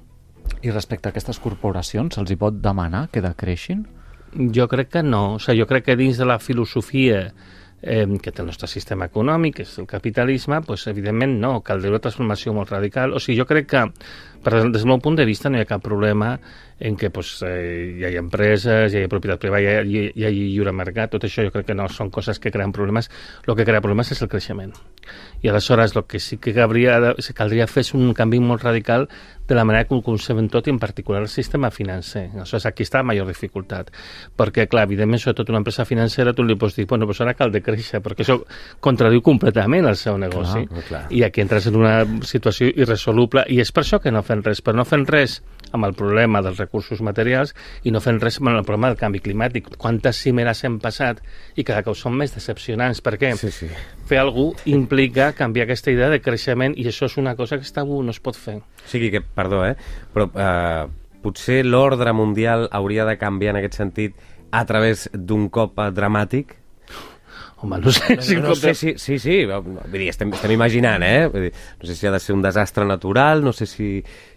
I 0.62 0.70
respecte 0.70 1.08
a 1.08 1.10
aquestes 1.10 1.40
corporacions, 1.42 2.14
se'ls 2.14 2.30
hi 2.30 2.38
pot 2.38 2.60
demanar 2.62 3.08
que 3.10 3.22
decreixin? 3.24 3.82
Jo 4.54 4.68
crec 4.70 4.92
que 4.94 5.02
no. 5.02 5.34
O 5.34 5.40
sigui, 5.42 5.58
jo 5.60 5.66
crec 5.66 5.88
que 5.90 5.98
dins 5.98 6.20
de 6.20 6.28
la 6.28 6.38
filosofia 6.38 7.32
eh, 7.82 8.06
que 8.22 8.30
té 8.30 8.42
el 8.42 8.46
nostre 8.46 8.68
sistema 8.70 9.08
econòmic, 9.10 9.56
que 9.58 9.66
és 9.66 9.72
el 9.82 9.88
capitalisme, 9.90 10.62
pues, 10.62 10.86
evidentment 10.86 11.34
no, 11.42 11.56
caldria 11.66 11.90
una 11.90 12.00
transformació 12.00 12.54
molt 12.54 12.70
radical. 12.70 13.12
O 13.12 13.20
sigui, 13.20 13.40
jo 13.42 13.46
crec 13.50 13.66
que, 13.74 13.82
per, 14.42 14.54
des 14.54 14.78
del 14.78 14.92
meu 14.92 15.02
punt 15.02 15.18
de 15.18 15.26
vista, 15.26 15.50
no 15.50 15.58
hi 15.58 15.66
ha 15.66 15.68
cap 15.68 15.82
problema 15.82 16.36
en 16.82 16.96
què 16.98 17.10
pues, 17.14 17.34
eh, 17.46 17.98
hi 17.98 18.06
ha 18.06 18.14
empreses, 18.18 18.94
hi 18.94 19.02
ha 19.02 19.10
propietat 19.10 19.42
privada, 19.42 19.82
hi 19.82 19.98
ha, 19.98 20.06
hi, 20.14 20.24
ha 20.26 20.30
lliure 20.34 20.72
mercat, 20.74 21.12
tot 21.12 21.26
això 21.26 21.44
jo 21.46 21.52
crec 21.54 21.68
que 21.68 21.76
no 21.78 21.88
són 21.90 22.10
coses 22.10 22.38
que 22.42 22.50
creen 22.54 22.72
problemes, 22.74 23.10
el 23.46 23.58
que 23.58 23.66
crea 23.66 23.82
problemes 23.82 24.10
és 24.14 24.22
el 24.22 24.30
creixement. 24.30 24.74
I 25.42 25.50
aleshores 25.50 25.96
el 25.96 26.06
que 26.06 26.22
sí 26.22 26.38
que 26.38 26.54
caldria, 26.54 26.98
caldria 27.34 27.66
fer 27.70 27.86
és 27.86 27.94
un 27.98 28.14
canvi 28.14 28.40
molt 28.42 28.62
radical 28.62 29.08
de 29.48 29.54
la 29.54 29.64
manera 29.64 29.84
que 29.88 29.94
ho 29.94 30.02
concebem 30.04 30.48
tot 30.52 30.68
i 30.68 30.74
en 30.74 30.78
particular 30.82 31.22
el 31.22 31.28
sistema 31.28 31.70
financer. 31.70 32.28
Aleshores 32.34 32.66
aquí 32.66 32.86
està 32.86 33.02
la 33.02 33.08
major 33.10 33.28
dificultat, 33.28 33.90
perquè 34.38 34.68
clar, 34.70 34.86
evidentment 34.88 35.22
sobretot 35.22 35.50
una 35.52 35.62
empresa 35.62 35.86
financera 35.88 36.32
tu 36.32 36.44
li 36.46 36.56
pots 36.58 36.76
dir, 36.78 36.86
bueno, 36.86 37.06
doncs 37.06 37.22
ara 37.24 37.34
cal 37.38 37.52
de 37.52 37.62
créixer, 37.64 38.02
perquè 38.04 38.24
això 38.26 38.38
contradiu 38.80 39.22
completament 39.22 39.88
el 39.88 39.98
seu 40.00 40.18
negoci. 40.18 40.66
Clar, 40.68 40.86
clar. 40.88 41.02
I 41.10 41.24
aquí 41.26 41.42
entres 41.42 41.66
en 41.70 41.78
una 41.80 41.96
situació 42.26 42.70
irresoluble 42.70 43.44
i 43.48 43.60
és 43.62 43.72
per 43.72 43.84
això 43.84 44.00
que 44.02 44.12
no 44.14 44.22
fem 44.26 44.42
res. 44.44 44.62
Però 44.62 44.76
no 44.76 44.86
fent 44.88 45.06
res 45.10 45.40
amb 45.72 45.86
el 45.88 45.94
problema 45.96 46.42
dels 46.44 46.60
recursos 46.60 47.00
materials 47.04 47.54
i 47.82 47.92
no 47.94 48.02
fent 48.04 48.20
res 48.22 48.38
amb 48.40 48.52
el 48.52 48.64
problema 48.64 48.92
del 48.92 49.00
canvi 49.00 49.22
climàtic. 49.24 49.72
Quantes 49.80 50.20
cimeres 50.22 50.62
hem 50.64 50.78
passat 50.82 51.22
i 51.56 51.64
cada 51.64 51.82
cop 51.86 51.96
són 51.98 52.16
més 52.18 52.34
decepcionants. 52.36 53.02
Per 53.04 53.16
què? 53.20 53.32
Sí, 53.40 53.50
sí. 53.54 53.70
Fer 54.08 54.20
algú 54.20 54.50
implica 54.68 55.32
canviar 55.36 55.66
aquesta 55.66 55.92
idea 55.94 56.10
de 56.12 56.20
creixement 56.22 56.76
i 56.76 56.86
això 56.90 57.08
és 57.08 57.18
una 57.20 57.34
cosa 57.38 57.58
que 57.58 57.66
està 57.68 57.86
no 57.86 58.10
es 58.10 58.20
pot 58.20 58.36
fer. 58.38 58.58
O 58.60 58.88
sigui 58.90 59.10
que, 59.14 59.22
perdó, 59.34 59.64
eh? 59.66 59.76
però 60.12 60.28
eh, 60.32 60.86
potser 61.22 61.62
l'ordre 61.66 62.12
mundial 62.16 62.68
hauria 62.72 63.06
de 63.08 63.16
canviar 63.20 63.54
en 63.54 63.62
aquest 63.62 63.78
sentit 63.80 64.18
a 64.52 64.64
través 64.68 65.08
d'un 65.12 65.48
cop 65.52 65.80
dramàtic? 65.94 66.58
Home, 67.62 67.78
no 67.78 67.92
sé 67.94 68.18
si... 68.20 68.36
No, 68.36 68.48
no 68.50 68.54
sé 68.58 68.74
si... 68.74 68.96
Sí, 68.98 69.20
sí, 69.22 69.42
vull 69.46 69.92
dir, 69.94 70.08
estem, 70.10 70.32
estem 70.34 70.52
imaginant, 70.54 71.04
eh? 71.06 71.28
Vull 71.30 71.46
dir, 71.46 71.52
no 71.78 71.88
sé 71.88 71.94
si 71.94 72.08
ha 72.08 72.12
de 72.14 72.20
ser 72.20 72.34
un 72.34 72.42
desastre 72.42 72.84
natural, 72.84 73.44
no 73.44 73.54
sé 73.54 73.68
si, 73.70 73.92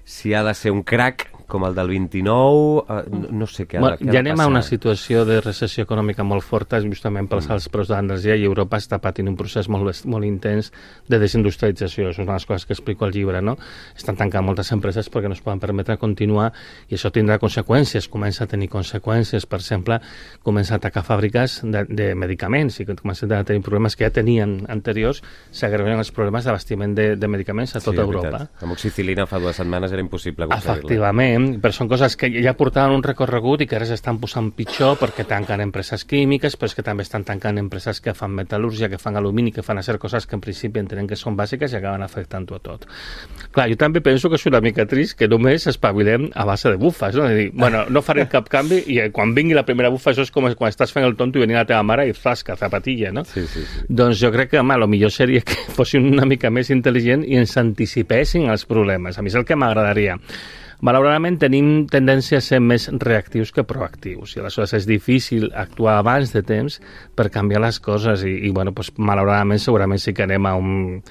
si 0.05 0.33
ha 0.33 0.43
de 0.45 0.53
ser 0.53 0.71
un 0.75 0.83
crack 0.85 1.31
com 1.47 1.65
el 1.67 1.75
del 1.75 1.91
29, 1.93 2.85
eh, 2.89 3.01
no, 3.11 3.31
no 3.41 3.47
sé 3.47 3.65
què 3.69 3.79
ha, 3.79 3.83
bueno, 3.83 3.99
què 3.99 4.09
ha 4.09 4.17
ja 4.17 4.21
anem 4.23 4.35
passar. 4.35 4.47
a 4.47 4.53
una 4.53 4.61
situació 4.65 5.25
de 5.27 5.39
recessió 5.41 5.85
econòmica 5.85 6.25
molt 6.27 6.45
forta 6.45 6.79
justament 6.83 7.29
pels 7.31 7.49
alts 7.53 7.67
preus 7.73 7.89
de 7.91 7.95
l'energia 7.95 8.35
i 8.35 8.45
Europa 8.47 8.79
està 8.81 8.99
patint 9.03 9.29
un 9.31 9.37
procés 9.39 9.69
molt, 9.71 10.05
molt 10.09 10.27
intens 10.27 10.71
de 11.07 11.19
desindustrialització. 11.21 12.09
Això 12.09 12.15
és 12.15 12.19
una 12.19 12.33
de 12.33 12.39
les 12.39 12.45
coses 12.49 12.65
que 12.65 12.73
explico 12.73 13.05
al 13.05 13.13
llibre, 13.15 13.41
no? 13.41 13.57
Estan 13.95 14.17
tancant 14.19 14.45
moltes 14.45 14.71
empreses 14.75 15.09
perquè 15.11 15.29
no 15.31 15.37
es 15.37 15.43
poden 15.45 15.61
permetre 15.63 15.97
continuar 16.01 16.51
i 16.89 16.97
això 16.97 17.11
tindrà 17.13 17.39
conseqüències. 17.41 18.09
Comença 18.11 18.45
a 18.45 18.47
tenir 18.51 18.69
conseqüències. 18.73 19.45
Per 19.49 19.59
exemple, 19.61 19.99
comença 20.43 20.75
a 20.75 20.81
atacar 20.81 21.05
fàbriques 21.05 21.61
de, 21.63 21.85
de 21.89 22.09
medicaments 22.15 22.79
i 22.81 22.87
comencen 22.89 23.31
a 23.33 23.43
tenir 23.47 23.63
problemes 23.65 23.95
que 23.95 24.05
ja 24.07 24.13
tenien 24.13 24.57
anteriors, 24.71 25.21
s'agreugen 25.51 25.99
els 26.01 26.11
problemes 26.15 26.45
d'abastiment 26.45 26.95
de, 26.95 27.07
de 27.19 27.27
medicaments 27.31 27.75
a 27.75 27.81
tota 27.81 28.01
és 28.01 28.05
Europa. 28.05 28.29
veritat. 28.29 28.61
La 28.61 28.69
moxicilina 28.69 29.25
fa 29.29 29.39
dues 29.41 29.57
setmanes 29.59 29.93
era 29.95 30.03
impossible 30.03 30.45
aconseguir-la. 30.45 30.79
Efectivament, 30.79 31.34
però 31.61 31.73
són 31.75 31.89
coses 31.91 32.15
que 32.19 32.29
ja 32.43 32.55
portaven 32.57 32.95
un 32.95 33.03
recorregut 33.05 33.63
i 33.63 33.67
que 33.69 33.77
ara 33.77 33.87
s'estan 33.87 34.19
posant 34.21 34.51
pitjor 34.55 34.97
perquè 34.99 35.25
tanquen 35.27 35.63
empreses 35.63 36.05
químiques, 36.07 36.57
però 36.57 36.69
és 36.69 36.75
que 36.77 36.85
també 36.85 37.05
estan 37.05 37.25
tancant 37.27 37.59
empreses 37.61 38.01
que 38.01 38.13
fan 38.17 38.33
metal·lúrgia, 38.37 38.89
que 38.91 38.99
fan 39.01 39.17
alumini, 39.19 39.51
que 39.51 39.63
fan 39.65 39.79
a 39.79 39.83
ser 39.85 39.97
coses 40.01 40.27
que 40.27 40.35
en 40.37 40.43
principi 40.43 40.81
entenen 40.81 41.07
que 41.07 41.17
són 41.19 41.37
bàsiques 41.37 41.73
i 41.73 41.79
acaben 41.79 42.03
afectant-ho 42.05 42.57
a 42.57 42.61
tot. 42.63 42.87
Clar, 43.51 43.67
jo 43.71 43.79
també 43.79 44.01
penso 44.05 44.29
que 44.29 44.39
és 44.39 44.47
una 44.49 44.61
mica 44.63 44.85
trist 44.89 45.17
que 45.19 45.29
només 45.31 45.67
espavilem 45.71 46.29
a 46.33 46.45
base 46.45 46.71
de 46.71 46.79
bufes, 46.81 47.15
no? 47.15 47.27
És 47.29 47.37
dir, 47.39 47.47
bueno, 47.53 47.85
no 47.89 48.03
farem 48.05 48.29
cap 48.31 48.49
canvi 48.51 48.81
i 48.91 48.99
eh, 49.03 49.09
quan 49.15 49.33
vingui 49.35 49.57
la 49.57 49.65
primera 49.67 49.91
bufa 49.93 50.11
això 50.11 50.25
és 50.25 50.33
com 50.33 50.45
quan 50.55 50.69
estàs 50.71 50.93
fent 50.93 51.05
el 51.07 51.15
tonto 51.19 51.39
i 51.39 51.45
venia 51.45 51.63
la 51.63 51.69
teva 51.69 51.83
mare 51.83 52.07
i 52.09 52.13
zasca, 52.13 52.57
zapatilla, 52.59 53.11
no? 53.15 53.25
Sí, 53.25 53.45
sí, 53.47 53.63
sí. 53.65 53.85
Doncs 53.89 54.19
jo 54.21 54.31
crec 54.33 54.53
que, 54.53 54.59
home, 54.61 54.77
el 54.77 54.87
millor 54.91 55.11
seria 55.11 55.41
que 55.41 55.57
fossin 55.77 56.11
una 56.11 56.27
mica 56.29 56.51
més 56.53 56.69
intel·ligent 56.73 57.25
i 57.27 57.39
ens 57.41 57.57
anticipessin 57.61 58.49
els 58.51 58.67
problemes. 58.69 59.17
A 59.17 59.25
mi 59.25 59.33
és 59.33 59.39
el 59.39 59.47
que 59.47 59.57
m'agradaria. 59.59 60.19
Malauradament 60.81 61.37
tenim 61.39 61.85
tendència 61.91 62.39
a 62.39 62.43
ser 62.43 62.59
més 62.59 62.89
reactius 62.91 63.53
que 63.55 63.63
proactius 63.63 64.35
i 64.35 64.41
aleshores 64.41 64.73
és 64.75 64.87
difícil 64.89 65.47
actuar 65.55 65.99
abans 65.99 66.33
de 66.35 66.43
temps 66.43 66.81
per 67.15 67.29
canviar 67.31 67.61
les 67.63 67.79
coses 67.79 68.25
i, 68.27 68.33
i 68.47 68.51
bueno, 68.51 68.73
pues, 68.75 68.91
malauradament 68.97 69.61
segurament 69.61 70.01
sí 70.01 70.13
que 70.13 70.25
anem 70.27 70.45
a 70.45 70.55
un 70.59 71.01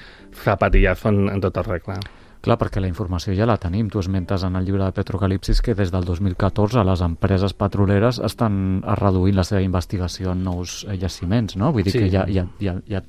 zapatillazo 0.43 1.09
en, 1.09 1.29
en 1.33 1.41
tota 1.41 1.63
regla. 1.65 1.97
Clar, 2.45 2.59
perquè 2.61 2.77
la 2.77 2.85
informació 2.85 3.33
ja 3.33 3.47
la 3.49 3.55
tenim. 3.57 3.87
Tu 3.89 3.97
esmentes 3.97 4.43
en 4.45 4.53
el 4.59 4.67
llibre 4.67 4.85
de 4.85 4.93
Petrocalipsis 4.93 5.63
que 5.65 5.73
des 5.73 5.89
del 5.89 6.05
2014 6.05 6.83
les 6.85 7.01
empreses 7.01 7.55
petroleres 7.57 8.19
estan 8.21 8.83
reduint 8.99 9.39
la 9.39 9.43
seva 9.47 9.63
investigació 9.65 10.35
en 10.35 10.43
nous 10.45 10.83
eh, 10.85 10.99
jaciments, 11.01 11.57
no? 11.57 11.71
Vull 11.73 11.87
dir 11.87 11.95
Sí. 11.95 12.03
que 12.03 12.11
ja, 12.13 12.27
ja, 12.29 12.45
ja, 12.61 12.75
ja, 12.87 13.01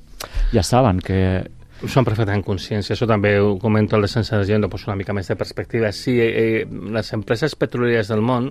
ja 0.53 0.63
saben 0.63 0.99
que... 1.05 1.51
Són 1.77 2.05
perfectament 2.07 2.41
consciència, 2.41 2.95
això 2.95 3.05
també 3.05 3.35
ho 3.37 3.51
comento 3.61 3.93
al 3.93 4.01
Descens 4.01 4.31
Energia, 4.33 4.57
doncs 4.57 4.87
una 4.87 4.95
mica 4.97 5.13
més 5.13 5.27
de 5.29 5.35
perspectiva. 5.37 5.91
Sí, 5.93 6.15
eh, 6.17 6.65
les 6.65 7.11
empreses 7.13 7.53
petrolieres 7.53 8.09
del 8.09 8.23
món 8.25 8.49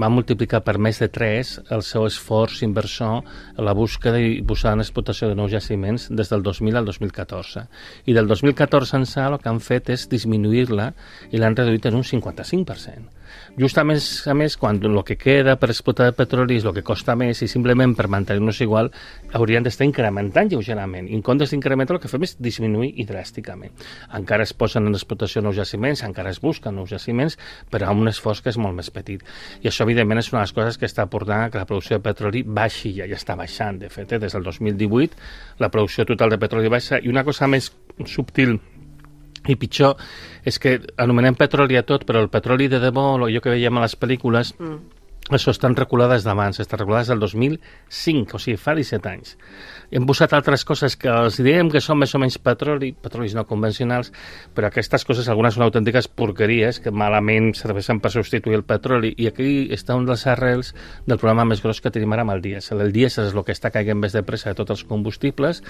van 0.00 0.14
multiplicar 0.14 0.62
per 0.64 0.78
més 0.80 0.98
de 1.02 1.10
3 1.12 1.50
el 1.76 1.84
seu 1.86 2.06
esforç 2.08 2.62
inversor 2.64 3.20
a 3.56 3.66
la 3.68 3.74
búsqueda 3.76 4.18
i 4.18 4.40
posada 4.42 4.78
en 4.78 4.84
explotació 4.84 5.28
de 5.28 5.36
nous 5.36 5.52
jaciments 5.52 6.08
des 6.08 6.32
del 6.32 6.42
2000 6.42 6.80
al 6.80 6.88
2014. 6.88 7.66
I 8.08 8.16
del 8.16 8.32
2014 8.32 8.96
ençà 9.02 9.28
el 9.28 9.38
que 9.42 9.52
han 9.52 9.60
fet 9.60 9.92
és 9.94 10.08
disminuir-la 10.08 10.88
i 11.30 11.42
l'han 11.42 11.60
reduït 11.60 11.84
en 11.92 12.00
un 12.00 12.08
55%. 12.08 13.12
Just 13.58 13.78
a 13.78 13.84
més, 13.86 14.26
a 14.26 14.34
més, 14.34 14.56
quan 14.58 14.80
el 14.82 14.96
que 15.06 15.16
queda 15.16 15.54
per 15.60 15.68
explotar 15.70 16.08
el 16.10 16.16
petroli 16.18 16.56
és 16.58 16.64
el 16.66 16.74
que 16.74 16.82
costa 16.82 17.14
més 17.14 17.42
i 17.44 17.48
simplement 17.50 17.94
per 17.94 18.08
mantenir-nos 18.10 18.60
igual 18.64 18.90
haurien 19.32 19.62
d'estar 19.62 19.86
incrementant 19.86 20.50
lleugerament. 20.50 21.06
I 21.06 21.14
en 21.14 21.22
comptes 21.22 21.54
d'incrementar 21.54 21.96
el 21.96 22.02
que 22.02 22.10
fem 22.10 22.26
és 22.26 22.34
disminuir 22.42 22.90
i 22.98 23.06
dràsticament. 23.06 23.74
Encara 24.18 24.42
es 24.42 24.54
posen 24.58 24.90
en 24.90 24.98
explotació 24.98 25.42
nous 25.42 25.54
jaciments, 25.54 26.02
encara 26.02 26.34
es 26.34 26.42
busquen 26.42 26.74
nous 26.74 26.90
jaciments, 26.90 27.38
però 27.70 27.92
amb 27.92 28.02
un 28.02 28.10
esforç 28.10 28.42
que 28.42 28.50
és 28.50 28.58
molt 28.58 28.74
més 28.74 28.90
petit. 28.90 29.22
I 29.62 29.70
això, 29.70 29.86
evidentment, 29.86 30.18
és 30.18 30.32
una 30.32 30.42
de 30.42 30.48
les 30.48 30.56
coses 30.58 30.80
que 30.80 30.90
està 30.90 31.06
portant 31.10 31.46
a 31.46 31.50
que 31.50 31.62
la 31.62 31.68
producció 31.70 31.98
de 32.00 32.04
petroli 32.08 32.42
baixi, 32.42 32.94
ja, 32.98 33.06
ja 33.06 33.20
està 33.20 33.38
baixant, 33.38 33.78
de 33.78 33.90
fet, 33.92 34.16
eh? 34.16 34.22
des 34.22 34.34
del 34.34 34.46
2018 34.50 35.62
la 35.62 35.70
producció 35.70 36.04
total 36.08 36.34
de 36.34 36.38
petroli 36.42 36.70
baixa 36.72 36.98
i 36.98 37.10
una 37.12 37.24
cosa 37.24 37.46
més 37.50 37.70
subtil 38.10 38.58
i 39.48 39.56
pitjor 39.60 39.96
és 40.44 40.58
que 40.60 40.78
anomenem 41.00 41.36
petroli 41.38 41.76
a 41.76 41.84
tot, 41.86 42.04
però 42.08 42.22
el 42.24 42.30
petroli 42.32 42.68
de 42.72 42.80
debò, 42.82 43.14
allò 43.16 43.40
que 43.40 43.54
veiem 43.54 43.78
a 43.78 43.84
les 43.84 43.96
pel·lícules, 43.98 44.54
mm. 44.58 45.03
Això 45.32 45.54
estan 45.54 45.72
reculades 45.72 46.24
d'abans, 46.24 46.58
estan 46.60 46.82
reculades 46.82 47.08
del 47.08 47.18
2005, 47.18 48.36
o 48.36 48.38
sigui, 48.38 48.58
fa 48.60 48.74
17 48.76 49.08
anys. 49.08 49.38
Hem 49.94 50.04
posat 50.04 50.34
altres 50.36 50.66
coses 50.68 50.98
que 51.00 51.08
els 51.08 51.38
diem 51.40 51.70
que 51.72 51.80
són 51.80 51.96
més 52.02 52.12
o 52.12 52.18
menys 52.20 52.36
petroli, 52.44 52.90
petrolis 52.92 53.32
no 53.36 53.46
convencionals, 53.48 54.10
però 54.52 54.68
aquestes 54.68 55.06
coses, 55.08 55.30
algunes 55.32 55.56
són 55.56 55.64
autèntiques 55.64 56.10
porqueries 56.12 56.80
que 56.84 56.92
malament 56.92 57.54
serveixen 57.56 58.02
per 58.04 58.12
substituir 58.12 58.58
el 58.58 58.66
petroli, 58.68 59.14
i 59.16 59.30
aquí 59.30 59.70
està 59.72 59.96
un 59.96 60.04
dels 60.04 60.26
arrels 60.28 60.74
del 61.06 61.16
problema 61.16 61.46
més 61.48 61.62
gros 61.64 61.80
que 61.80 61.92
tenim 61.94 62.12
ara 62.12 62.26
amb 62.26 62.34
el 62.36 62.44
dièsel. 62.44 62.84
El 62.84 62.92
dièsel 62.92 63.30
és 63.30 63.32
el 63.32 63.44
que 63.48 63.56
està 63.56 63.72
caient 63.72 63.96
més 63.96 64.12
de 64.12 64.24
pressa 64.28 64.52
de 64.52 64.60
tots 64.60 64.76
els 64.76 64.84
combustibles, 64.84 65.62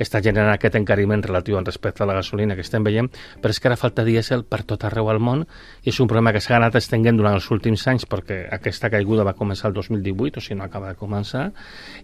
està 0.00 0.24
generant 0.24 0.54
aquest 0.54 0.80
encariment 0.80 1.26
relatiu 1.26 1.60
en 1.60 1.68
respecte 1.68 2.00
a 2.00 2.08
la 2.08 2.16
gasolina 2.16 2.56
que 2.56 2.64
estem 2.64 2.86
veient, 2.86 3.12
però 3.44 3.52
és 3.52 3.60
que 3.60 3.68
ara 3.68 3.76
falta 3.76 4.08
dièsel 4.08 4.46
per 4.48 4.62
tot 4.64 4.88
arreu 4.88 5.12
al 5.12 5.20
món 5.20 5.44
i 5.84 5.92
és 5.92 6.00
un 6.00 6.08
problema 6.08 6.32
que 6.32 6.40
s'ha 6.40 6.56
anat 6.56 6.80
estenguent 6.80 7.20
durant 7.20 7.36
els 7.36 7.50
últims 7.52 7.84
anys 7.92 8.08
perquè 8.08 8.46
aquesta 8.56 8.88
caiguda 8.88 9.01
va 9.06 9.34
començar 9.38 9.68
el 9.70 9.74
2018, 9.74 10.38
o 10.38 10.42
si 10.42 10.54
no 10.54 10.64
acaba 10.64 10.92
de 10.92 10.98
començar, 10.98 11.50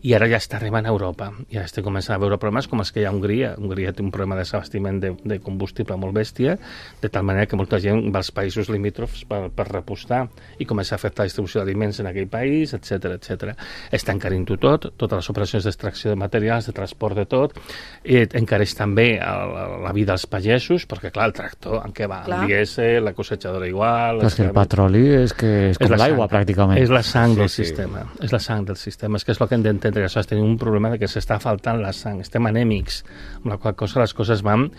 i 0.03 0.15
ara 0.15 0.29
ja 0.29 0.39
està 0.39 0.59
arribant 0.59 0.87
a 0.87 0.93
Europa. 0.93 1.31
I 1.51 1.59
ara 1.59 1.67
estem 1.67 1.85
començant 1.85 2.17
a 2.17 2.21
veure 2.23 2.39
problemes 2.39 2.69
com 2.69 2.81
els 2.81 2.93
que 2.93 3.01
hi 3.01 3.07
ha 3.07 3.13
a 3.13 3.15
Hongria. 3.15 3.55
Hongria 3.59 3.93
té 3.93 4.03
un 4.03 4.11
problema 4.11 4.37
de 4.37 4.45
desabastiment 4.47 5.01
de, 5.01 5.15
de 5.25 5.39
combustible 5.41 5.97
molt 5.97 6.15
bèstia, 6.15 6.59
de 7.03 7.09
tal 7.09 7.25
manera 7.25 7.47
que 7.47 7.57
molta 7.57 7.81
gent 7.81 8.11
va 8.13 8.23
als 8.23 8.31
països 8.35 8.69
limítrofs 8.69 9.25
per, 9.29 9.49
per 9.55 9.69
repostar 9.71 10.27
i 10.59 10.67
comença 10.67 10.95
a 10.95 10.99
afectar 10.99 11.25
la 11.25 11.31
distribució 11.31 11.63
d'aliments 11.63 12.01
en 12.01 12.11
aquell 12.11 12.29
país, 12.31 12.75
etc 12.75 13.15
etc. 13.17 13.55
Està 13.95 14.15
encarint-ho 14.17 14.59
tot, 14.61 14.89
totes 14.97 15.23
les 15.23 15.31
operacions 15.33 15.67
d'extracció 15.67 16.13
de 16.13 16.19
materials, 16.21 16.69
de 16.69 16.75
transport 16.77 17.19
de 17.19 17.27
tot, 17.29 17.57
i 18.05 18.23
encareix 18.41 18.75
també 18.79 19.09
el, 19.19 19.55
la 19.85 19.93
vida 19.97 20.15
dels 20.15 20.27
pagesos, 20.31 20.87
perquè 20.89 21.13
clar, 21.15 21.29
el 21.31 21.37
tractor 21.37 21.83
en 21.85 21.95
què 21.97 22.09
va? 22.11 22.23
Clar. 22.27 22.43
El 22.45 22.53
dièsel, 22.53 23.03
la 23.05 23.15
cosechadora 23.17 23.69
igual... 23.69 24.23
Però 24.23 24.31
és 24.31 24.39
que 24.39 24.47
el 24.49 24.55
petroli 24.57 25.05
és 25.19 25.35
que 25.37 25.53
és 25.73 25.81
com 25.81 25.93
la 25.95 26.01
l'aigua, 26.03 26.29
pràcticament. 26.31 26.81
És 26.81 26.88
la 26.91 27.03
sang 27.03 27.35
Sí, 27.35 27.41
del 27.41 27.49
sí. 27.49 27.65
sistema. 27.65 28.07
És 28.23 28.33
la 28.33 28.41
sang 28.41 28.65
del 28.67 28.77
sistema. 28.77 29.17
És 29.17 29.25
que 29.25 29.33
és 29.33 29.41
el 29.41 29.49
que 29.49 29.55
hem 29.55 29.63
d'entendre. 29.67 30.07
Que 30.09 30.23
tenim 30.25 30.45
un 30.45 30.59
problema 30.59 30.91
de 30.91 30.99
que 30.99 31.09
s'està 31.09 31.39
faltant 31.41 31.83
la 31.83 31.93
sang. 31.93 32.21
Estem 32.21 32.47
anèmics. 32.47 33.05
Amb 33.43 33.53
la 33.53 33.59
qual 33.59 33.77
cosa 33.77 34.01
les 34.01 34.15
coses 34.15 34.43
van 34.43 34.71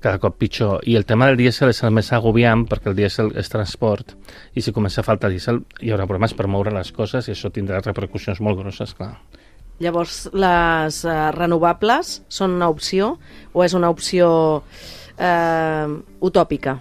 cada 0.00 0.18
cop 0.18 0.38
pitjor. 0.38 0.80
I 0.86 0.96
el 0.96 1.04
tema 1.06 1.26
del 1.26 1.36
dièsel 1.36 1.72
és 1.72 1.82
el 1.82 1.90
més 1.94 2.12
agobiant 2.14 2.64
perquè 2.70 2.92
el 2.92 2.96
dièsel 2.98 3.32
és 3.38 3.50
transport 3.50 4.14
i 4.54 4.62
si 4.62 4.72
comença 4.72 5.02
a 5.02 5.06
faltar 5.06 5.30
dièsel 5.32 5.62
hi 5.80 5.90
haurà 5.90 6.06
problemes 6.06 6.34
per 6.38 6.46
moure 6.46 6.70
les 6.74 6.92
coses 6.94 7.28
i 7.28 7.34
això 7.34 7.50
tindrà 7.50 7.80
repercussions 7.82 8.40
molt 8.40 8.60
grosses, 8.60 8.94
clar. 8.94 9.16
Llavors, 9.82 10.28
les 10.34 11.04
eh, 11.06 11.16
renovables 11.36 12.22
són 12.28 12.56
una 12.58 12.68
opció 12.70 13.16
o 13.52 13.62
és 13.62 13.74
una 13.78 13.90
opció 13.90 14.62
eh, 15.18 15.86
utòpica? 16.20 16.78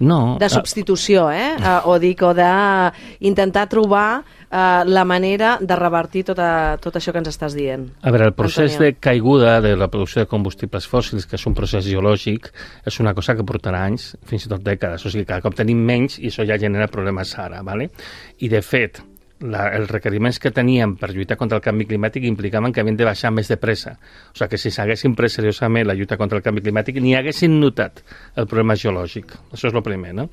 No, 0.00 0.36
De 0.38 0.48
substitució, 0.48 1.28
eh? 1.34 1.56
eh 1.58 1.78
o 1.90 1.98
dic, 1.98 2.22
o 2.22 2.30
d'intentar 2.34 3.66
trobar 3.68 4.22
eh, 4.50 4.84
la 4.86 5.04
manera 5.04 5.56
de 5.60 5.76
revertir 5.76 6.24
tota, 6.30 6.78
tot 6.82 6.96
això 7.00 7.12
que 7.12 7.22
ens 7.22 7.32
estàs 7.32 7.56
dient. 7.56 7.88
A 8.02 8.12
veure, 8.14 8.30
el 8.30 8.36
procés 8.38 8.76
Antonio. 8.76 8.92
de 8.92 9.00
caiguda 9.00 9.58
de 9.64 9.74
la 9.76 9.90
producció 9.90 10.22
de 10.22 10.30
combustibles 10.30 10.86
fòssils, 10.88 11.26
que 11.26 11.36
és 11.36 11.46
un 11.46 11.54
procés 11.58 11.84
geològic, 11.84 12.52
és 12.86 13.00
una 13.00 13.14
cosa 13.14 13.34
que 13.34 13.46
portarà 13.46 13.84
anys, 13.86 14.12
fins 14.24 14.46
i 14.46 14.52
tot 14.52 14.62
dècades. 14.62 15.04
O 15.04 15.10
sigui, 15.10 15.26
cada 15.26 15.42
cop 15.42 15.58
tenim 15.58 15.82
menys 15.82 16.18
i 16.18 16.30
això 16.30 16.46
ja 16.46 16.58
genera 16.58 16.88
problemes 16.88 17.34
ara, 17.38 17.62
¿vale? 17.62 17.90
I, 18.38 18.48
de 18.48 18.62
fet, 18.62 19.02
la, 19.40 19.68
els 19.76 19.90
requeriments 19.90 20.40
que 20.42 20.50
teníem 20.54 20.96
per 20.98 21.12
lluitar 21.12 21.38
contra 21.38 21.58
el 21.58 21.64
canvi 21.64 21.86
climàtic 21.88 22.26
implicaven 22.26 22.72
que 22.72 22.82
havien 22.82 22.98
de 22.98 23.06
baixar 23.06 23.30
més 23.34 23.50
de 23.50 23.58
pressa. 23.60 23.94
O 24.32 24.38
sigui 24.38 24.50
que 24.54 24.60
si 24.60 24.72
s'haguessin 24.74 25.14
pres 25.18 25.38
seriosament 25.38 25.86
la 25.86 25.94
lluita 25.94 26.18
contra 26.18 26.40
el 26.40 26.44
canvi 26.46 26.64
climàtic 26.64 27.00
ni 27.02 27.14
haguessin 27.18 27.58
notat 27.60 28.02
el 28.36 28.46
problema 28.46 28.76
geològic. 28.78 29.36
Això 29.52 29.70
és 29.70 29.74
el 29.74 29.86
primer, 29.86 30.14
no? 30.18 30.28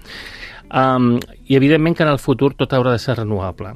Um, 0.66 1.20
I 1.46 1.56
evidentment 1.56 1.94
que 1.96 2.02
en 2.04 2.10
el 2.10 2.18
futur 2.18 2.56
tot 2.58 2.72
haurà 2.74 2.96
de 2.96 3.00
ser 3.00 3.20
renovable. 3.20 3.76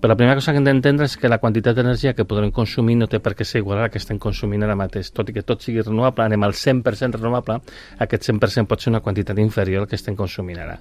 Però 0.00 0.14
la 0.14 0.16
primera 0.16 0.38
cosa 0.38 0.54
que 0.54 0.58
hem 0.58 0.64
d'entendre 0.64 1.04
és 1.04 1.16
que 1.20 1.28
la 1.28 1.36
quantitat 1.38 1.76
d'energia 1.76 2.14
que 2.16 2.24
podrem 2.24 2.48
consumir 2.56 2.96
no 2.96 3.08
té 3.12 3.20
per 3.20 3.34
què 3.36 3.44
ser 3.44 3.60
igual 3.60 3.78
a 3.78 3.82
la 3.84 3.90
que 3.92 4.00
estem 4.00 4.18
consumint 4.18 4.64
ara 4.64 4.76
mateix. 4.78 5.10
Tot 5.12 5.28
i 5.28 5.34
que 5.36 5.44
tot 5.44 5.60
sigui 5.60 5.84
renovable, 5.84 6.24
anem 6.24 6.46
al 6.48 6.56
100% 6.56 7.20
renovable, 7.20 7.58
aquest 8.00 8.30
100% 8.30 8.70
pot 8.70 8.80
ser 8.80 8.94
una 8.94 9.02
quantitat 9.04 9.38
inferior 9.38 9.84
al 9.84 9.90
que 9.90 10.00
estem 10.00 10.16
consumint 10.16 10.62
ara. 10.64 10.78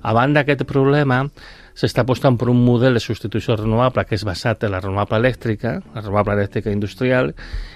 A 0.00 0.16
banda 0.16 0.40
d'aquest 0.40 0.64
problema, 0.64 1.26
s'està 1.74 2.02
apostant 2.04 2.36
per 2.38 2.48
un 2.52 2.60
model 2.64 2.98
de 2.98 3.02
substitució 3.02 3.56
renovable 3.56 4.04
que 4.08 4.16
és 4.18 4.24
basat 4.28 4.64
en 4.66 4.72
la 4.74 4.80
renovable 4.82 5.18
elèctrica, 5.20 5.78
la 5.94 6.02
renovable 6.02 6.36
elèctrica 6.38 6.72
industrial, 6.72 7.32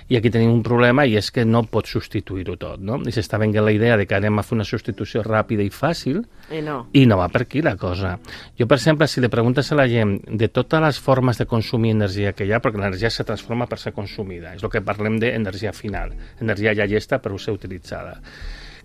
i 0.09 0.19
aquí 0.19 0.31
tenim 0.31 0.53
un 0.53 0.63
problema 0.63 1.07
i 1.07 1.17
és 1.19 1.31
que 1.35 1.45
no 1.45 1.65
pot 1.71 1.89
substituir-ho 1.91 2.57
tot, 2.61 2.83
no? 2.83 3.01
I 3.03 3.15
s'està 3.15 3.41
venint 3.43 3.65
la 3.65 3.75
idea 3.75 3.97
de 3.97 4.07
que 4.07 4.19
anem 4.19 4.39
a 4.39 4.45
fer 4.47 4.57
una 4.59 4.67
substitució 4.69 5.25
ràpida 5.27 5.65
i 5.67 5.73
fàcil, 5.73 6.23
I 6.53 6.63
no. 6.63 6.79
i 6.93 7.07
no 7.11 7.19
va 7.19 7.29
per 7.33 7.43
aquí 7.47 7.63
la 7.65 7.77
cosa. 7.81 8.17
Jo, 8.59 8.69
per 8.69 8.79
exemple, 8.79 9.09
si 9.11 9.25
li 9.25 9.33
preguntes 9.33 9.73
a 9.73 9.81
la 9.81 9.89
gent 9.91 10.19
de 10.27 10.49
totes 10.49 10.83
les 10.83 11.01
formes 11.01 11.41
de 11.41 11.49
consumir 11.51 11.97
energia 11.97 12.35
que 12.37 12.47
hi 12.47 12.53
ha, 12.53 12.61
perquè 12.63 12.79
l'energia 12.79 13.11
se 13.11 13.27
transforma 13.27 13.67
per 13.67 13.81
ser 13.83 13.95
consumida, 13.97 14.55
és 14.55 14.63
el 14.63 14.71
que 14.71 14.85
parlem 14.85 15.19
d'energia 15.23 15.73
final, 15.75 16.15
energia 16.41 16.77
ja 16.77 16.87
llesta 16.87 17.19
per 17.19 17.35
ser 17.41 17.57
utilitzada. 17.57 18.21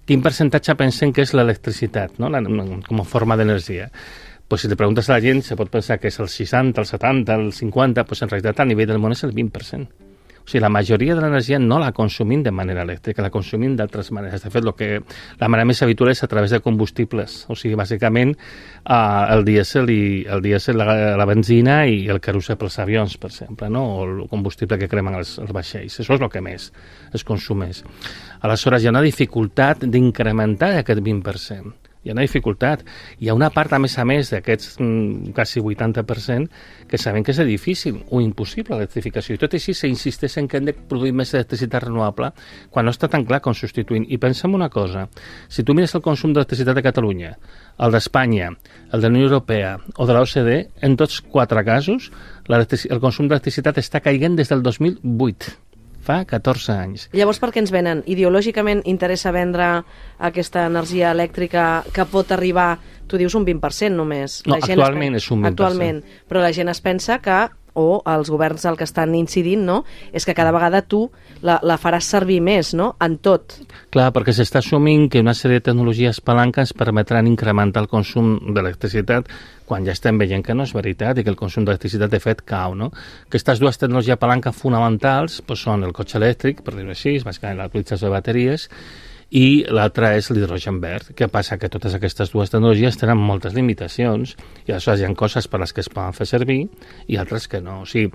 Quin 0.06 0.24
percentatge 0.26 0.74
pensen 0.76 1.14
que 1.14 1.22
és 1.24 1.32
l'electricitat, 1.38 2.18
no? 2.20 2.28
la, 2.34 2.42
com 2.88 3.00
a 3.00 3.06
forma 3.08 3.38
d'energia? 3.38 3.92
Pues 4.52 4.66
si 4.66 4.68
li 4.68 4.76
preguntes 4.76 5.08
a 5.08 5.14
la 5.14 5.22
gent 5.24 5.46
se 5.48 5.56
pot 5.56 5.70
pensar 5.72 5.96
que 5.96 6.10
és 6.12 6.18
el 6.20 6.28
60, 6.28 6.82
el 6.82 6.88
70, 6.90 7.36
el 7.40 7.54
50, 7.56 8.04
pues 8.04 8.20
en 8.22 8.28
realitat 8.28 8.58
a 8.60 8.66
nivell 8.68 8.90
del 8.90 8.98
món 9.00 9.14
és 9.16 9.22
el 9.24 9.32
20%. 9.32 10.10
O 10.42 10.50
sigui, 10.50 10.60
la 10.60 10.68
majoria 10.68 11.16
de 11.16 11.22
l'energia 11.24 11.56
no 11.62 11.78
la 11.80 11.94
consumim 11.96 12.42
de 12.44 12.52
manera 12.52 12.84
elèctrica, 12.84 13.24
la 13.24 13.30
consumim 13.32 13.78
d'altres 13.80 14.10
maneres. 14.12 14.44
De 14.44 14.52
fet, 14.52 14.66
lo 14.68 14.74
que, 14.76 14.90
la 15.40 15.48
manera 15.48 15.70
més 15.70 15.80
habitual 15.86 16.12
és 16.12 16.20
a 16.26 16.28
través 16.28 16.52
de 16.52 16.60
combustibles. 16.60 17.46
O 17.48 17.56
sigui, 17.56 17.78
bàsicament, 17.80 18.34
eh, 18.36 18.98
el 19.38 19.46
dièsel, 19.48 19.88
i, 19.88 20.04
el 20.28 20.44
dièsel 20.44 20.82
la, 20.82 20.96
la 21.16 21.28
benzina 21.30 21.86
i 21.88 22.10
el 22.12 22.20
carusel 22.20 22.60
pels 22.60 22.76
avions, 22.84 23.16
per 23.22 23.32
exemple, 23.32 23.70
no? 23.72 23.86
o 24.02 24.04
el 24.04 24.26
combustible 24.28 24.82
que 24.82 24.92
cremen 24.92 25.16
els, 25.22 25.38
els 25.40 25.56
vaixells. 25.56 26.02
Això 26.04 26.20
és 26.20 26.26
el 26.28 26.34
que 26.34 26.44
més 26.44 26.74
es 27.16 27.24
consumeix. 27.24 27.86
Aleshores, 28.42 28.84
hi 28.84 28.92
ha 28.92 28.98
una 28.98 29.06
dificultat 29.08 29.88
d'incrementar 29.88 30.74
aquest 30.82 31.00
20% 31.00 31.81
hi 32.04 32.10
ha 32.10 32.14
una 32.14 32.26
dificultat. 32.26 32.84
Hi 33.20 33.30
ha 33.30 33.36
una 33.38 33.52
part, 33.54 33.74
a 33.74 33.80
més 33.80 33.98
a 34.02 34.06
més, 34.08 34.32
d'aquests 34.34 34.80
mm, 34.82 35.34
quasi 35.38 35.62
80%, 35.62 36.50
que 36.90 36.98
sabem 36.98 37.24
que 37.24 37.34
és 37.36 37.42
difícil 37.46 38.02
o 38.10 38.22
impossible 38.22 38.76
l'electrificació. 38.76 39.36
I 39.36 39.42
tot 39.42 39.54
així 39.58 39.76
s'insisteix 39.78 40.40
en 40.42 40.50
que 40.50 40.58
hem 40.58 40.70
de 40.70 40.74
produir 40.74 41.14
més 41.14 41.34
electricitat 41.34 41.86
renovable 41.86 42.32
quan 42.74 42.88
no 42.88 42.94
està 42.96 43.10
tan 43.12 43.26
clar 43.30 43.42
com 43.46 43.56
substituint. 43.58 44.08
I 44.10 44.18
pensem 44.22 44.58
una 44.58 44.70
cosa, 44.74 45.08
si 45.48 45.64
tu 45.64 45.78
mires 45.78 45.94
el 45.96 46.06
consum 46.06 46.34
d'electricitat 46.34 46.78
de 46.78 46.86
Catalunya, 46.86 47.36
el 47.82 47.94
d'Espanya, 47.94 48.52
el 48.92 49.02
de 49.02 49.08
la 49.08 49.16
Unió 49.16 49.30
Europea 49.30 49.78
o 49.96 50.08
de 50.08 50.18
l'OCDE, 50.18 50.62
en 50.82 50.98
tots 50.98 51.22
quatre 51.22 51.64
casos, 51.66 52.12
el 52.50 53.02
consum 53.04 53.30
d'electricitat 53.30 53.78
està 53.78 54.02
caiguent 54.02 54.36
des 54.40 54.50
del 54.50 54.66
2008 54.66 55.71
fa 56.02 56.22
14 56.28 56.74
anys. 56.74 57.08
Llavors, 57.16 57.40
per 57.42 57.52
què 57.54 57.62
ens 57.64 57.74
venen? 57.74 58.04
Ideològicament 58.10 58.84
interessa 58.90 59.34
vendre 59.36 59.70
aquesta 60.20 60.66
energia 60.70 61.12
elèctrica 61.16 61.84
que 61.94 62.06
pot 62.10 62.32
arribar, 62.36 62.76
tu 63.08 63.20
dius 63.22 63.36
un 63.38 63.46
20% 63.48 63.96
només. 63.96 64.42
No, 64.48 64.58
actualment 64.58 65.18
és 65.20 65.30
un 65.32 65.44
20%. 65.44 65.52
Actualment, 65.54 66.04
però 66.30 66.44
la 66.44 66.54
gent 66.56 66.72
es 66.72 66.82
pensa 66.82 67.20
que 67.24 67.44
o 67.74 68.02
els 68.10 68.30
governs 68.30 68.66
el 68.68 68.78
que 68.78 68.88
estan 68.88 69.16
incidint, 69.16 69.64
no?, 69.66 69.82
és 70.12 70.26
que 70.28 70.36
cada 70.36 70.52
vegada 70.52 70.82
tu 70.82 71.06
la, 71.42 71.60
la 71.64 71.78
faràs 71.82 72.10
servir 72.12 72.42
més, 72.44 72.74
no?, 72.78 72.92
en 73.02 73.18
tot. 73.24 73.58
Clar, 73.94 74.10
perquè 74.16 74.36
s'està 74.36 74.60
assumint 74.60 75.08
que 75.12 75.24
una 75.24 75.36
sèrie 75.38 75.62
de 75.62 75.70
tecnologies 75.70 76.22
palanques 76.26 76.76
permetran 76.78 77.30
incrementar 77.32 77.86
el 77.86 77.92
consum 77.92 78.38
d'electricitat 78.54 79.32
quan 79.72 79.86
ja 79.88 79.94
estem 79.96 80.18
veient 80.20 80.44
que 80.44 80.56
no 80.58 80.66
és 80.68 80.74
veritat 80.76 81.22
i 81.22 81.24
que 81.24 81.32
el 81.32 81.40
consum 81.40 81.64
d'electricitat 81.64 82.12
de 82.12 82.20
fet 82.20 82.42
cau, 82.44 82.76
no? 82.76 82.90
Aquestes 83.30 83.62
dues 83.64 83.80
tecnologies 83.80 84.20
palanques 84.20 84.58
fonamentals 84.58 85.40
doncs, 85.48 85.64
són 85.64 85.88
el 85.88 85.96
cotxe 85.96 86.20
elèctric, 86.20 86.60
per 86.66 86.76
dir-ho 86.76 86.92
així, 86.92 87.16
bàsicament 87.24 87.62
l'utilització 87.62 88.10
de 88.10 88.16
bateries, 88.18 88.68
i 89.32 89.64
l'altra 89.72 90.12
és 90.20 90.28
l'hidrogen 90.32 90.82
verd. 90.84 91.14
Què 91.16 91.30
passa? 91.32 91.56
Que 91.58 91.70
totes 91.72 91.96
aquestes 91.96 92.34
dues 92.34 92.52
tecnologies 92.52 92.98
tenen 93.00 93.20
moltes 93.20 93.56
limitacions 93.56 94.36
i 94.68 94.74
aleshores 94.74 95.00
hi 95.00 95.08
ha 95.08 95.12
coses 95.16 95.48
per 95.48 95.62
les 95.62 95.72
que 95.72 95.80
es 95.86 95.90
poden 95.92 96.16
fer 96.18 96.28
servir 96.28 96.60
i 97.08 97.20
altres 97.22 97.48
que 97.48 97.62
no. 97.64 97.82
O 97.86 97.88
sigui, 97.88 98.12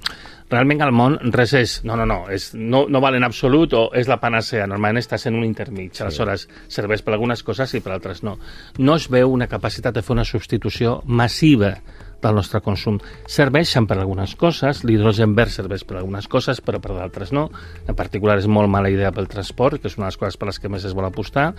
realment 0.52 0.84
al 0.84 0.92
món 0.92 1.16
res 1.32 1.56
és... 1.56 1.78
No, 1.88 1.96
no, 1.96 2.04
no, 2.08 2.26
és, 2.32 2.50
no, 2.54 2.84
no 2.92 3.00
val 3.00 3.16
en 3.16 3.24
absolut 3.24 3.72
o 3.72 3.86
és 3.96 4.10
la 4.12 4.20
panacea. 4.20 4.68
Normalment 4.68 5.00
estàs 5.00 5.24
en 5.30 5.40
un 5.40 5.46
intermig. 5.48 5.94
Sí. 5.96 6.04
Aleshores, 6.04 6.48
serveix 6.68 7.04
per 7.06 7.16
algunes 7.16 7.42
coses 7.46 7.72
i 7.72 7.80
per 7.80 7.96
altres 7.96 8.20
no. 8.26 8.36
No 8.76 9.00
es 9.00 9.08
veu 9.12 9.32
una 9.32 9.48
capacitat 9.48 9.96
de 9.96 10.04
fer 10.04 10.18
una 10.18 10.28
substitució 10.28 11.00
massiva 11.06 11.78
del 12.22 12.34
nostre 12.34 12.60
consum. 12.64 12.98
Serveixen 13.30 13.86
per 13.86 13.98
algunes 13.98 14.34
coses, 14.38 14.82
l'hidrogen 14.86 15.34
verd 15.36 15.52
serveix 15.54 15.84
per 15.86 15.98
algunes 16.00 16.28
coses, 16.28 16.60
però 16.64 16.80
per 16.82 16.94
d'altres 16.96 17.32
no. 17.36 17.48
En 17.86 17.96
particular 17.98 18.38
és 18.40 18.48
molt 18.50 18.70
mala 18.72 18.90
idea 18.92 19.12
pel 19.14 19.28
transport, 19.30 19.80
que 19.80 19.90
és 19.90 19.98
una 19.98 20.06
de 20.06 20.14
les 20.14 20.20
coses 20.20 20.38
per 20.40 20.50
les 20.50 20.60
que 20.60 20.70
més 20.72 20.86
es 20.88 20.96
vol 20.96 21.06
apostar, 21.08 21.52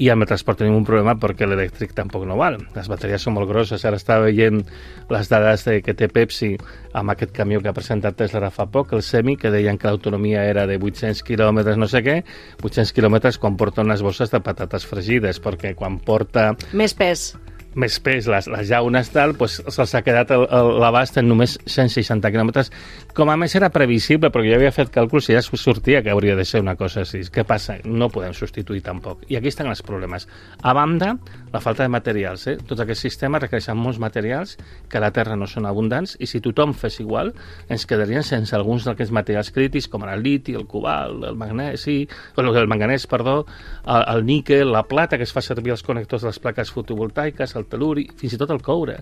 i 0.00 0.08
amb 0.10 0.24
el 0.24 0.30
transport 0.30 0.62
tenim 0.62 0.78
un 0.78 0.86
problema 0.88 1.16
perquè 1.20 1.48
l'elèctric 1.48 1.92
tampoc 1.96 2.24
no 2.28 2.38
val. 2.40 2.58
Les 2.76 2.88
bateries 2.88 3.26
són 3.26 3.36
molt 3.36 3.50
grosses. 3.50 3.84
Ara 3.84 4.00
estava 4.00 4.28
veient 4.28 4.62
les 5.10 5.28
dades 5.28 5.66
de, 5.66 5.80
que 5.84 5.94
té 5.94 6.08
Pepsi 6.08 6.54
amb 6.96 7.12
aquest 7.12 7.34
camió 7.36 7.60
que 7.60 7.70
ha 7.70 7.76
presentat 7.76 8.16
Tesla 8.16 8.50
fa 8.54 8.66
poc, 8.70 8.94
el 8.96 9.04
Semi, 9.06 9.36
que 9.36 9.52
deien 9.52 9.78
que 9.78 9.90
l'autonomia 9.90 10.46
era 10.48 10.66
de 10.66 10.78
800 10.80 11.22
quilòmetres 11.26 11.78
no 11.78 11.88
sé 11.90 12.02
què, 12.06 12.20
800 12.62 12.94
quilòmetres 12.96 13.38
quan 13.38 13.58
porta 13.60 13.84
unes 13.84 14.02
bosses 14.02 14.32
de 14.32 14.40
patates 14.40 14.88
fregides, 14.88 15.42
perquè 15.42 15.76
quan 15.78 16.00
porta... 16.02 16.50
Més 16.72 16.96
pes 16.96 17.30
més 17.74 17.98
pes, 18.02 18.26
les, 18.30 18.48
les 18.50 18.70
llaunes 18.70 19.10
tal, 19.14 19.34
doncs 19.38 19.60
se'ls 19.70 19.94
ha 19.94 20.02
quedat 20.02 20.32
l'abast 20.32 21.18
en 21.20 21.28
només 21.30 21.56
160 21.66 22.30
quilòmetres. 22.32 22.72
Com 23.14 23.30
a 23.30 23.36
més 23.38 23.54
era 23.58 23.70
previsible, 23.74 24.30
perquè 24.32 24.50
jo 24.50 24.58
havia 24.58 24.72
fet 24.74 24.90
càlculs 24.94 25.30
i 25.30 25.36
ja 25.36 25.42
sortia 25.42 26.02
que 26.02 26.10
hauria 26.10 26.36
de 26.38 26.44
ser 26.44 26.62
una 26.64 26.76
cosa 26.78 27.04
així. 27.04 27.22
Què 27.30 27.44
passa? 27.46 27.78
No 27.84 28.10
podem 28.10 28.34
substituir 28.34 28.82
tampoc. 28.86 29.24
I 29.28 29.38
aquí 29.38 29.50
estan 29.50 29.70
els 29.70 29.82
problemes. 29.86 30.26
A 30.62 30.74
banda, 30.74 31.14
la 31.52 31.60
falta 31.60 31.84
de 31.84 31.92
materials. 31.92 32.46
Eh? 32.50 32.56
Tots 32.66 32.82
aquests 32.82 33.06
sistemes 33.06 33.42
requereixen 33.44 33.78
molts 33.78 34.00
materials 34.02 34.56
que 34.90 34.98
a 34.98 35.04
la 35.04 35.12
Terra 35.14 35.36
no 35.38 35.48
són 35.50 35.66
abundants 35.68 36.16
i 36.20 36.28
si 36.30 36.42
tothom 36.42 36.74
fes 36.74 37.00
igual, 37.02 37.32
ens 37.70 37.86
quedarien 37.86 38.24
sense 38.26 38.54
alguns 38.56 38.86
d'aquests 38.88 39.14
materials 39.14 39.52
crítics 39.54 39.88
com 39.90 40.06
el 40.06 40.22
liti, 40.22 40.54
el 40.58 40.66
cobalt, 40.70 41.24
el 41.28 41.38
magnesi, 41.38 42.02
el 42.36 42.70
manganès, 42.70 43.06
perdó, 43.10 43.44
el, 43.86 44.04
el 44.14 44.24
níquel, 44.26 44.72
la 44.72 44.84
plata 44.88 45.18
que 45.18 45.26
es 45.26 45.34
fa 45.34 45.42
servir 45.44 45.74
als 45.74 45.84
connectors 45.86 46.24
de 46.24 46.30
les 46.30 46.40
plaques 46.42 46.72
fotovoltaiques, 46.74 47.54
el 47.60 47.68
teluri, 47.70 48.06
fins 48.16 48.34
i 48.34 48.40
tot 48.40 48.50
el 48.54 48.62
coure. 48.64 48.98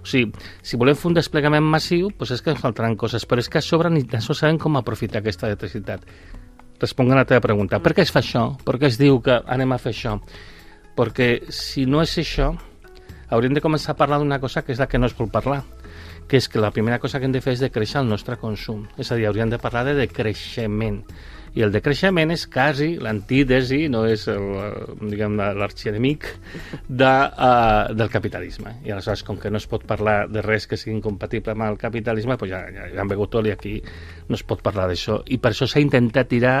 O 0.00 0.06
sigui, 0.08 0.32
si 0.64 0.78
volem 0.80 0.96
fer 0.96 1.10
un 1.10 1.16
desplegament 1.18 1.66
massiu, 1.66 2.08
doncs 2.16 2.36
és 2.36 2.44
que 2.44 2.54
ens 2.54 2.62
faltaran 2.62 2.96
coses, 3.00 3.26
però 3.28 3.42
és 3.42 3.50
que 3.52 3.60
a 3.60 3.64
sobre 3.64 3.90
ni 3.92 4.06
tan 4.08 4.24
sols 4.24 4.40
sabem 4.42 4.58
com 4.58 4.78
aprofitar 4.80 5.20
aquesta 5.20 5.48
electricitat. 5.50 6.06
Responc 6.80 7.12
a 7.12 7.20
la 7.20 7.26
teva 7.28 7.44
pregunta. 7.44 7.82
Per 7.84 7.92
què 7.96 8.06
es 8.06 8.12
fa 8.12 8.22
això? 8.24 8.46
Per 8.64 8.78
què 8.80 8.88
es 8.88 8.96
diu 9.00 9.20
que 9.24 9.36
anem 9.44 9.76
a 9.76 9.80
fer 9.82 9.92
això? 9.92 10.16
Perquè 10.96 11.28
si 11.52 11.84
no 11.86 12.00
és 12.00 12.16
això, 12.22 12.54
hauríem 13.28 13.54
de 13.56 13.62
començar 13.64 13.92
a 13.92 14.00
parlar 14.00 14.18
d'una 14.22 14.40
cosa 14.40 14.64
que 14.64 14.72
és 14.72 14.80
la 14.80 14.88
que 14.88 14.98
no 14.98 15.10
es 15.10 15.16
vol 15.16 15.28
parlar, 15.30 15.60
que 16.26 16.40
és 16.40 16.48
que 16.48 16.62
la 16.62 16.72
primera 16.72 16.98
cosa 17.02 17.20
que 17.20 17.28
hem 17.28 17.36
de 17.36 17.42
fer 17.44 17.58
és 17.58 17.60
de 17.60 17.70
créixer 17.70 18.00
el 18.00 18.08
nostre 18.08 18.38
consum. 18.40 18.86
És 18.96 19.12
a 19.12 19.20
dir, 19.20 19.28
hauríem 19.28 19.52
de 19.52 19.60
parlar 19.60 19.84
de 19.84 19.98
decreixement 19.98 21.02
i 21.56 21.64
el 21.66 21.72
decreixement 21.74 22.30
és 22.30 22.44
quasi 22.50 22.92
l'antítesi, 23.02 23.82
no 23.90 24.04
és 24.06 24.26
l'arxienemic 24.28 26.28
de, 26.86 27.10
uh, 27.10 27.90
del 27.96 28.12
capitalisme. 28.12 28.76
I 28.86 28.94
aleshores, 28.94 29.24
com 29.26 29.40
que 29.40 29.50
no 29.50 29.58
es 29.58 29.66
pot 29.70 29.86
parlar 29.88 30.28
de 30.30 30.44
res 30.46 30.68
que 30.70 30.78
sigui 30.78 30.96
incompatible 30.98 31.56
amb 31.56 31.66
el 31.66 31.80
capitalisme, 31.80 32.38
pues 32.38 32.52
ja, 32.52 32.62
ja, 32.70 32.86
ja 32.94 33.02
han 33.02 33.10
begut 33.10 33.34
tot 33.34 33.46
i 33.46 33.54
aquí 33.54 33.80
no 34.28 34.38
es 34.38 34.46
pot 34.46 34.62
parlar 34.62 34.86
d'això. 34.90 35.20
I 35.26 35.40
per 35.42 35.54
això 35.54 35.66
s'ha 35.66 35.82
intentat 35.82 36.30
tirar 36.30 36.56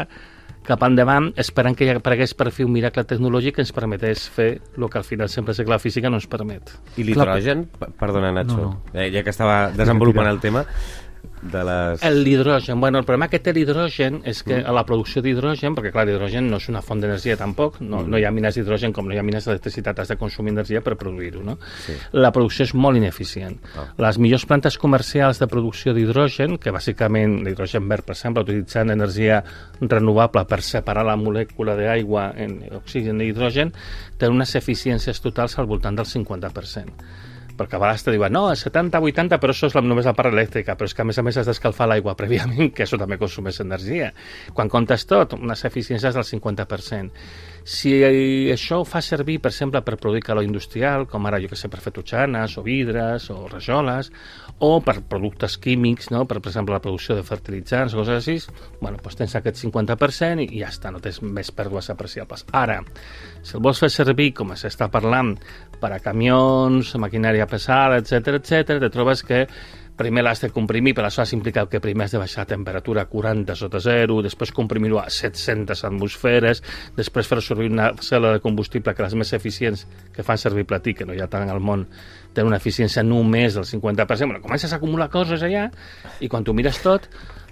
cap 0.66 0.82
endavant 0.84 1.30
esperant 1.40 1.76
que 1.76 1.86
hi 1.86 1.92
aparegués 1.94 2.34
per 2.36 2.50
fi 2.52 2.66
un 2.66 2.72
miracle 2.74 3.04
tecnològic 3.08 3.56
que 3.56 3.64
ens 3.64 3.72
permetés 3.72 4.26
fer 4.34 4.50
el 4.76 4.88
que 4.90 4.98
al 5.00 5.06
final 5.06 5.30
sempre 5.32 5.54
sé 5.54 5.64
que 5.64 5.72
la 5.72 5.80
física 5.80 6.10
no 6.10 6.18
ens 6.20 6.28
permet. 6.30 6.74
I 7.00 7.06
l'hidrogen? 7.06 7.64
Perdona, 8.00 8.32
Nacho, 8.36 8.58
no, 8.58 8.72
no. 8.74 8.92
Eh, 8.92 9.08
ja 9.14 9.24
que 9.24 9.32
estava 9.32 9.70
desenvolupant 9.76 10.28
el 10.28 10.42
tema, 10.42 10.66
de 11.42 11.64
les... 11.64 12.02
L'hidrogen. 12.14 12.80
Bueno, 12.80 12.98
el 12.98 13.04
problema 13.04 13.28
que 13.32 13.40
té 13.40 13.52
l'hidrogen 13.56 14.20
és 14.28 14.42
que 14.44 14.58
mm. 14.58 14.74
la 14.76 14.84
producció 14.86 15.22
d'hidrogen, 15.24 15.74
perquè 15.76 15.92
clar, 15.94 16.04
l'hidrogen 16.08 16.50
no 16.50 16.60
és 16.60 16.68
una 16.72 16.82
font 16.84 17.00
d'energia 17.00 17.36
tampoc, 17.40 17.80
no, 17.80 18.02
mm. 18.02 18.10
no 18.12 18.20
hi 18.20 18.26
ha 18.28 18.32
mines 18.34 18.58
d'hidrogen 18.58 18.94
com 18.96 19.08
no 19.08 19.16
hi 19.16 19.20
ha 19.20 19.24
mines 19.26 19.48
d'electricitat, 19.48 20.02
has 20.02 20.12
de 20.12 20.18
consumir 20.20 20.52
energia 20.54 20.82
per 20.84 20.96
produir-ho, 21.00 21.42
no? 21.46 21.56
Sí. 21.86 21.96
La 22.12 22.32
producció 22.34 22.66
és 22.68 22.74
molt 22.74 23.00
ineficient. 23.00 23.56
Oh. 23.80 23.86
Les 24.04 24.20
millors 24.20 24.44
plantes 24.50 24.76
comercials 24.80 25.40
de 25.40 25.48
producció 25.50 25.94
d'hidrogen, 25.96 26.58
que 26.60 26.74
bàsicament 26.74 27.40
l'hidrogen 27.46 27.88
verd, 27.88 28.06
per 28.08 28.16
exemple, 28.18 28.44
utilitzant 28.44 28.92
energia 28.92 29.40
renovable 29.80 30.44
per 30.50 30.60
separar 30.66 31.06
la 31.08 31.16
molècula 31.20 31.78
d'aigua 31.78 32.30
en 32.36 32.60
oxigen 32.76 33.20
i 33.24 33.30
hidrogen, 33.32 33.72
tenen 34.20 34.40
unes 34.40 34.54
eficiències 34.60 35.24
totals 35.24 35.56
al 35.58 35.68
voltant 35.70 35.96
del 35.96 36.08
50% 36.08 37.28
perquè 37.60 37.76
a 37.76 37.82
vegades 37.82 38.06
te 38.06 38.14
diuen, 38.14 38.32
no, 38.32 38.46
70-80, 38.56 39.38
però 39.42 39.54
això 39.54 39.68
és 39.68 39.76
la, 39.76 39.84
només 39.84 40.08
la 40.08 40.16
part 40.16 40.32
elèctrica, 40.32 40.76
però 40.80 40.88
és 40.88 40.96
que 40.96 41.04
a 41.04 41.08
més 41.08 41.20
a 41.20 41.26
més 41.26 41.38
has 41.40 41.50
d'escalfar 41.50 41.90
l'aigua 41.90 42.16
prèviament, 42.18 42.72
que 42.74 42.86
això 42.86 42.98
també 43.00 43.20
consumeix 43.20 43.60
energia. 43.64 44.12
Quan 44.56 44.72
comptes 44.72 45.04
tot, 45.10 45.36
unes 45.38 45.64
eficiències 45.68 46.16
del 46.16 46.26
50%. 46.26 47.26
Si 47.64 47.92
això 48.52 48.80
ho 48.80 48.86
fa 48.88 49.02
servir, 49.04 49.38
per 49.42 49.50
exemple, 49.52 49.82
per 49.84 49.98
produir 50.00 50.22
calor 50.24 50.46
industrial, 50.46 51.06
com 51.10 51.26
ara, 51.28 51.40
jo 51.42 51.50
que 51.50 51.58
sé, 51.58 51.68
per 51.68 51.80
fer 51.84 51.92
totxanes, 51.96 52.56
o 52.58 52.64
vidres, 52.66 53.28
o 53.30 53.46
rajoles, 53.50 54.10
o 54.60 54.70
per 54.84 55.00
productes 55.08 55.56
químics, 55.60 56.10
no? 56.10 56.24
per, 56.28 56.40
per 56.40 56.50
exemple, 56.52 56.76
la 56.76 56.82
producció 56.84 57.16
de 57.16 57.24
fertilitzants, 57.26 57.96
coses 57.96 58.20
així, 58.20 58.54
bueno, 58.80 59.00
doncs 59.02 59.18
tens 59.20 59.36
aquest 59.38 59.60
50% 59.62 60.46
i, 60.46 60.60
ja 60.60 60.70
està, 60.72 60.92
no 60.92 61.02
tens 61.04 61.20
més 61.22 61.52
pèrdues 61.54 61.90
apreciables. 61.92 62.46
Ara, 62.56 62.80
si 63.42 63.56
el 63.56 63.64
vols 63.64 63.82
fer 63.82 63.90
servir, 63.92 64.32
com 64.36 64.54
s'està 64.56 64.90
parlant, 64.92 65.34
per 65.80 65.92
a 65.96 66.00
camions, 66.04 66.94
maquinària 67.00 67.48
pesada, 67.48 68.00
etc 68.00 68.40
etc, 68.40 68.76
te 68.80 68.90
trobes 68.92 69.24
que 69.24 69.46
primer 70.00 70.24
l'has 70.24 70.40
de 70.40 70.48
comprimir, 70.54 70.94
per 70.96 71.04
has 71.04 71.32
implicat 71.36 71.68
que 71.68 71.80
primer 71.84 72.06
has 72.06 72.14
de 72.16 72.20
baixar 72.22 72.46
la 72.46 72.52
temperatura 72.54 73.04
a 73.04 73.10
40 73.10 73.56
sota 73.58 73.80
zero, 73.84 74.20
després 74.24 74.52
comprimir-ho 74.56 75.00
a 75.02 75.10
700 75.12 75.84
atmosferes, 75.84 76.62
després 76.96 77.28
fer 77.28 77.40
servir 77.44 77.68
una 77.70 77.90
cel·la 78.00 78.32
de 78.36 78.40
combustible 78.40 78.94
que 78.96 79.04
les 79.04 79.18
més 79.20 79.34
eficients 79.36 79.84
que 80.14 80.24
fan 80.24 80.40
servir 80.40 80.64
platí, 80.64 80.94
que 80.96 81.04
no 81.04 81.12
hi 81.12 81.20
ha 81.20 81.28
tant 81.28 81.52
al 81.52 81.60
món, 81.60 81.84
tenen 82.32 82.48
una 82.54 82.60
eficiència 82.62 83.04
només 83.04 83.58
del 83.58 83.68
50%. 83.68 84.30
Bueno, 84.30 84.40
comences 84.40 84.72
a 84.72 84.80
acumular 84.80 85.10
coses 85.12 85.44
allà 85.44 85.68
i 86.20 86.32
quan 86.32 86.46
tu 86.46 86.56
mires 86.56 86.80
tot, 86.80 87.10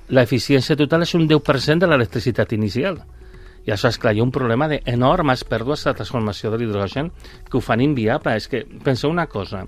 l'eficiència 0.09 0.77
total 0.77 1.05
és 1.05 1.15
un 1.19 1.29
10% 1.29 1.85
de 1.85 1.91
l'electricitat 1.91 2.57
inicial. 2.57 3.03
I 3.69 3.73
això, 3.75 3.91
és 3.93 3.99
clar, 4.01 4.15
hi 4.17 4.23
ha 4.23 4.25
un 4.25 4.31
problema 4.33 4.65
d'enormes 4.71 5.43
pèrdues 5.45 5.83
de 5.85 5.93
transformació 5.99 6.49
de 6.49 6.57
l'hidrogen 6.63 7.11
que 7.51 7.59
ho 7.59 7.61
fan 7.61 7.83
inviable. 7.85 8.33
És 8.41 8.47
que, 8.49 8.63
penseu 8.85 9.13
una 9.13 9.27
cosa, 9.29 9.67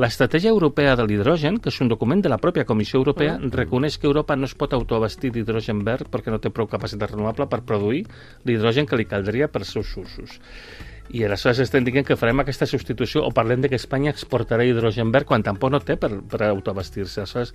l'estratègia 0.00 0.54
europea 0.54 0.94
de 0.96 1.04
l'hidrogen, 1.04 1.58
que 1.60 1.68
és 1.68 1.80
un 1.84 1.90
document 1.92 2.22
de 2.24 2.32
la 2.32 2.38
pròpia 2.40 2.64
Comissió 2.64 3.02
Europea, 3.02 3.34
mm. 3.36 3.52
reconeix 3.52 3.98
que 4.00 4.08
Europa 4.08 4.38
no 4.40 4.48
es 4.48 4.56
pot 4.56 4.72
autoabastir 4.72 5.34
d'hidrogen 5.34 5.84
verd 5.84 6.08
perquè 6.08 6.32
no 6.32 6.40
té 6.40 6.48
prou 6.48 6.70
capacitat 6.70 7.12
renovable 7.12 7.44
per 7.52 7.60
produir 7.68 8.06
l'hidrogen 8.48 8.88
que 8.88 8.96
li 8.96 9.08
caldria 9.10 9.52
per 9.52 9.66
als 9.66 9.76
seus 9.76 9.92
usos. 10.00 10.40
I 11.12 11.26
aleshores 11.26 11.60
estem 11.60 11.84
dient 11.84 12.06
que 12.08 12.16
farem 12.16 12.40
aquesta 12.40 12.64
substitució 12.64 13.20
o 13.26 13.34
parlem 13.36 13.60
de 13.60 13.68
que 13.68 13.76
Espanya 13.76 14.14
exportarà 14.14 14.64
hidrogen 14.64 15.12
verd 15.12 15.28
quan 15.28 15.44
tampoc 15.44 15.74
no 15.74 15.82
té 15.84 15.98
per, 16.00 16.14
per 16.24 16.46
autoabastir-se. 16.48 17.20
Aleshores, 17.20 17.52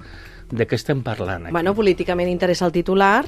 de 0.53 0.69
què 0.69 0.77
estem 0.77 1.01
parlant 1.01 1.47
aquí? 1.47 1.57
Bueno, 1.57 1.73
políticament 1.73 2.29
interessa 2.29 2.67
el 2.69 2.75
titular, 2.75 3.23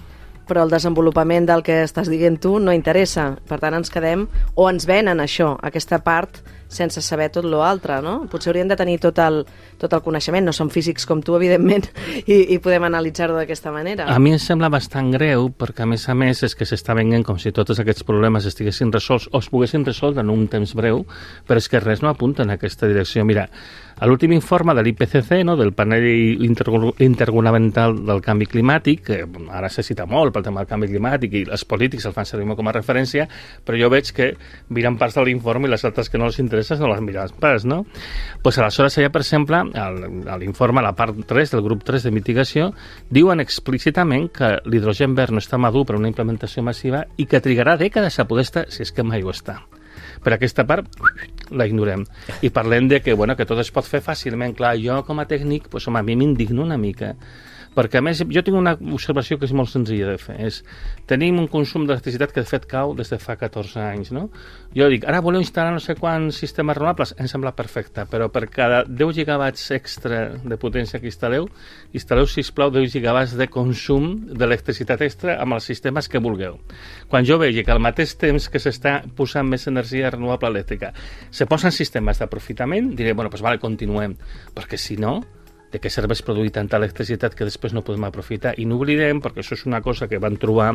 però 0.50 0.66
el 0.66 0.74
desenvolupament 0.74 1.48
del 1.50 1.64
que 1.66 1.84
estàs 1.86 2.10
dient 2.12 2.40
tu 2.42 2.58
no 2.60 2.74
interessa. 2.76 3.32
Per 3.48 3.62
tant, 3.62 3.78
ens 3.78 3.94
quedem 3.94 4.28
o 4.56 4.70
ens 4.70 4.90
venen 4.90 5.22
això, 5.22 5.54
aquesta 5.64 6.02
part 6.04 6.42
sense 6.70 7.02
saber 7.02 7.32
tot 7.34 7.48
l'altre, 7.50 7.98
no? 8.06 8.28
Potser 8.30 8.52
hauríem 8.52 8.70
de 8.70 8.78
tenir 8.78 9.00
tot 9.02 9.18
el, 9.24 9.42
tot 9.82 9.94
el 9.98 10.04
coneixement. 10.06 10.46
No 10.46 10.54
som 10.54 10.70
físics 10.72 11.08
com 11.10 11.24
tu, 11.26 11.34
evidentment, 11.36 11.90
i, 12.30 12.54
i 12.54 12.60
podem 12.62 12.86
analitzar-ho 12.88 13.36
d'aquesta 13.36 13.74
manera. 13.74 14.06
A 14.14 14.20
mi 14.22 14.36
em 14.36 14.42
sembla 14.42 14.70
bastant 14.72 15.10
greu, 15.16 15.50
perquè 15.50 15.84
a 15.84 15.90
més 15.90 16.06
a 16.08 16.16
més 16.16 16.44
és 16.46 16.56
que 16.56 16.70
s'està 16.70 16.96
venint 16.98 17.26
com 17.26 17.42
si 17.42 17.52
tots 17.56 17.82
aquests 17.82 18.06
problemes 18.08 18.48
estiguessin 18.50 18.94
resolts 18.94 19.28
o 19.34 19.42
es 19.42 19.50
poguessin 19.50 19.86
resoldre 19.88 20.24
en 20.24 20.32
un 20.32 20.46
temps 20.52 20.76
breu, 20.78 21.04
però 21.50 21.60
és 21.60 21.68
que 21.70 21.82
res 21.82 22.06
no 22.06 22.14
apunta 22.14 22.46
en 22.46 22.54
aquesta 22.54 22.88
direcció. 22.88 23.26
Mira, 23.26 23.50
a 24.00 24.08
l'últim 24.08 24.32
informe 24.32 24.74
de 24.76 24.84
l'IPCC, 24.84 25.42
no, 25.44 25.58
del 25.60 25.74
panel 25.76 26.06
intergovernamental 26.40 27.98
del 28.08 28.22
canvi 28.24 28.48
climàtic, 28.48 29.02
que 29.04 29.18
ara 29.52 29.70
se 29.70 29.84
cita 29.84 30.06
molt 30.08 30.34
pel 30.34 30.46
tema 30.46 30.64
del 30.64 30.70
canvi 30.70 30.88
climàtic 30.92 31.36
i 31.36 31.42
els 31.52 31.66
polítics 31.68 32.08
el 32.08 32.16
fan 32.16 32.28
servir 32.28 32.56
com 32.56 32.72
a 32.72 32.76
referència, 32.76 33.28
però 33.68 33.80
jo 33.80 33.90
veig 33.92 34.12
que 34.16 34.30
miren 34.72 34.98
parts 35.00 35.20
de 35.20 35.26
l'informe 35.28 35.68
i 35.68 35.74
les 35.74 35.84
altres 35.84 36.10
que 36.10 36.22
no 36.22 36.30
els 36.30 36.40
interessen 36.40 36.80
no 36.80 36.92
les 36.92 37.02
miren 37.04 37.36
pas, 37.40 37.66
no? 37.68 37.84
pues 38.44 38.58
aleshores 38.58 38.98
allà, 38.98 39.10
per 39.12 39.22
exemple, 39.26 39.60
a 39.76 40.38
l'informe, 40.40 40.82
la 40.82 40.96
part 40.96 41.20
3 41.28 41.52
del 41.56 41.66
grup 41.66 41.84
3 41.84 42.08
de 42.08 42.14
mitigació, 42.16 42.70
diuen 43.10 43.44
explícitament 43.44 44.30
que 44.32 44.56
l'hidrogen 44.66 45.18
verd 45.18 45.36
no 45.36 45.44
està 45.44 45.60
madur 45.60 45.86
per 45.86 45.98
a 45.98 46.00
una 46.00 46.12
implementació 46.12 46.64
massiva 46.64 47.04
i 47.18 47.28
que 47.28 47.44
trigarà 47.44 47.76
dècades 47.78 48.20
a 48.20 48.28
poder 48.30 48.48
estar, 48.48 48.66
si 48.72 48.86
és 48.88 48.96
que 48.96 49.04
mai 49.04 49.26
ho 49.26 49.36
està. 49.36 49.60
Per 50.24 50.34
aquesta 50.36 50.66
part 50.70 50.88
la 51.52 51.68
ignorem. 51.70 52.06
I 52.42 52.52
parlem 52.54 52.90
de 52.90 53.02
que, 53.02 53.14
bueno, 53.14 53.36
que 53.36 53.48
tot 53.50 53.62
es 53.62 53.72
pot 53.74 53.88
fer 53.88 54.02
fàcilment. 54.06 54.56
Clar, 54.58 54.76
jo 54.82 55.02
com 55.08 55.22
a 55.22 55.28
tècnic, 55.30 55.70
pues, 55.70 55.88
home, 55.88 56.02
a 56.02 56.06
mi 56.06 56.18
m'indigno 56.20 56.66
una 56.66 56.78
mica 56.78 57.16
perquè 57.80 58.02
a 58.02 58.04
més 58.04 58.20
jo 58.20 58.44
tinc 58.44 58.58
una 58.60 58.76
observació 58.92 59.38
que 59.40 59.48
és 59.48 59.56
molt 59.56 59.72
senzilla 59.72 60.12
de 60.12 60.20
fer, 60.20 60.36
és 60.44 60.60
tenim 61.08 61.40
un 61.40 61.48
consum 61.48 61.86
d'electricitat 61.88 62.34
que 62.36 62.44
de 62.44 62.50
fet 62.50 62.66
cau 62.68 62.92
des 62.98 63.08
de 63.14 63.20
fa 63.24 63.38
14 63.40 63.80
anys, 63.80 64.12
no? 64.16 64.26
Jo 64.76 64.90
dic, 64.92 65.06
ara 65.08 65.22
voleu 65.24 65.40
instal·lar 65.40 65.72
no 65.74 65.80
sé 65.84 65.96
quants 65.96 66.42
sistemes 66.44 66.76
renovables, 66.76 67.16
em 67.18 67.30
sembla 67.32 67.56
perfecte, 67.56 68.04
però 68.12 68.28
per 68.34 68.50
cada 68.52 68.84
10 68.84 69.16
gigawatts 69.22 69.70
extra 69.78 70.20
de 70.44 70.60
potència 70.60 71.00
que 71.00 71.08
instal·leu, 71.08 71.48
instal·leu, 71.96 72.28
sisplau, 72.28 72.74
10 72.76 72.92
gigawatts 72.98 73.38
de 73.40 73.48
consum 73.48 74.12
d'electricitat 74.28 75.06
extra 75.08 75.40
amb 75.40 75.56
els 75.56 75.72
sistemes 75.72 76.12
que 76.12 76.22
vulgueu. 76.22 76.60
Quan 77.08 77.26
jo 77.26 77.40
vegi 77.40 77.64
que 77.64 77.74
al 77.74 77.82
mateix 77.84 78.18
temps 78.20 78.50
que 78.52 78.60
s'està 78.60 79.00
posant 79.16 79.48
més 79.48 79.68
energia 79.72 80.12
renovable 80.12 80.52
elèctrica 80.52 80.92
se 81.32 81.48
posen 81.48 81.72
sistemes 81.72 82.20
d'aprofitament, 82.20 82.92
diré, 83.00 83.16
bueno, 83.16 83.32
doncs 83.32 83.46
vale, 83.46 83.62
continuem, 83.64 84.18
perquè 84.56 84.78
si 84.78 85.00
no, 85.00 85.22
de 85.72 85.80
què 85.82 85.92
serveix 85.94 86.22
produir 86.26 86.52
tanta 86.56 86.78
electricitat 86.78 87.36
que 87.38 87.48
després 87.48 87.74
no 87.76 87.84
podem 87.86 88.08
aprofitar. 88.08 88.56
I 88.58 88.66
no 88.66 88.80
oblidem, 88.80 89.22
perquè 89.22 89.44
això 89.44 89.58
és 89.58 89.66
una 89.70 89.82
cosa 89.86 90.08
que 90.10 90.20
vam 90.22 90.38
trobar 90.42 90.72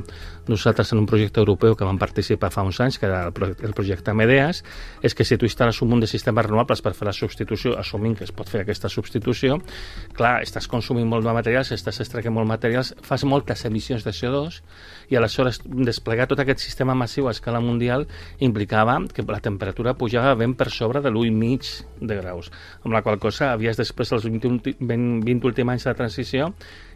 nosaltres 0.49 0.93
en 0.93 1.03
un 1.03 1.09
projecte 1.11 1.43
europeu 1.43 1.75
que 1.75 1.87
vam 1.87 1.99
participar 1.99 2.53
fa 2.55 2.63
uns 2.67 2.81
anys, 2.81 2.99
que 2.99 3.09
era 3.09 3.25
el, 3.29 3.75
projecte, 3.75 4.15
Medeas, 4.15 4.63
és 5.03 5.15
que 5.15 5.27
si 5.27 5.39
tu 5.39 5.49
instal·les 5.49 5.81
un 5.83 5.91
munt 5.91 6.05
de 6.05 6.11
sistemes 6.11 6.47
renovables 6.47 6.83
per 6.85 6.95
fer 6.95 7.09
la 7.09 7.17
substitució, 7.17 7.75
assumint 7.79 8.17
que 8.19 8.25
es 8.29 8.33
pot 8.33 8.51
fer 8.51 8.63
aquesta 8.63 8.91
substitució, 8.93 9.59
clar, 10.15 10.37
estàs 10.47 10.69
consumint 10.71 11.09
molt 11.11 11.27
de 11.27 11.35
materials, 11.35 11.73
estàs 11.75 12.01
extraient 12.05 12.35
molt 12.35 12.49
materials, 12.49 12.95
fas 13.03 13.25
moltes 13.27 13.65
emissions 13.67 14.07
de 14.07 14.15
CO2 14.15 14.61
i 15.11 15.19
aleshores 15.19 15.61
desplegar 15.65 16.29
tot 16.31 16.41
aquest 16.41 16.63
sistema 16.63 16.95
massiu 16.95 17.29
a 17.29 17.35
escala 17.35 17.61
mundial 17.61 18.07
implicava 18.39 19.01
que 19.13 19.25
la 19.27 19.41
temperatura 19.43 19.95
pujava 19.99 20.35
ben 20.39 20.55
per 20.55 20.71
sobre 20.71 21.03
de 21.03 21.11
l'1,5 21.11 22.07
de 22.07 22.17
graus, 22.21 22.51
amb 22.85 22.95
la 22.95 23.03
qual 23.03 23.19
cosa 23.19 23.53
havies 23.53 23.79
després 23.81 24.13
els 24.15 24.27
20, 24.29 24.77
20, 24.89 25.25
20 25.27 25.49
últims 25.51 25.75
anys 25.75 25.89
de 25.89 25.95
transició 25.99 26.51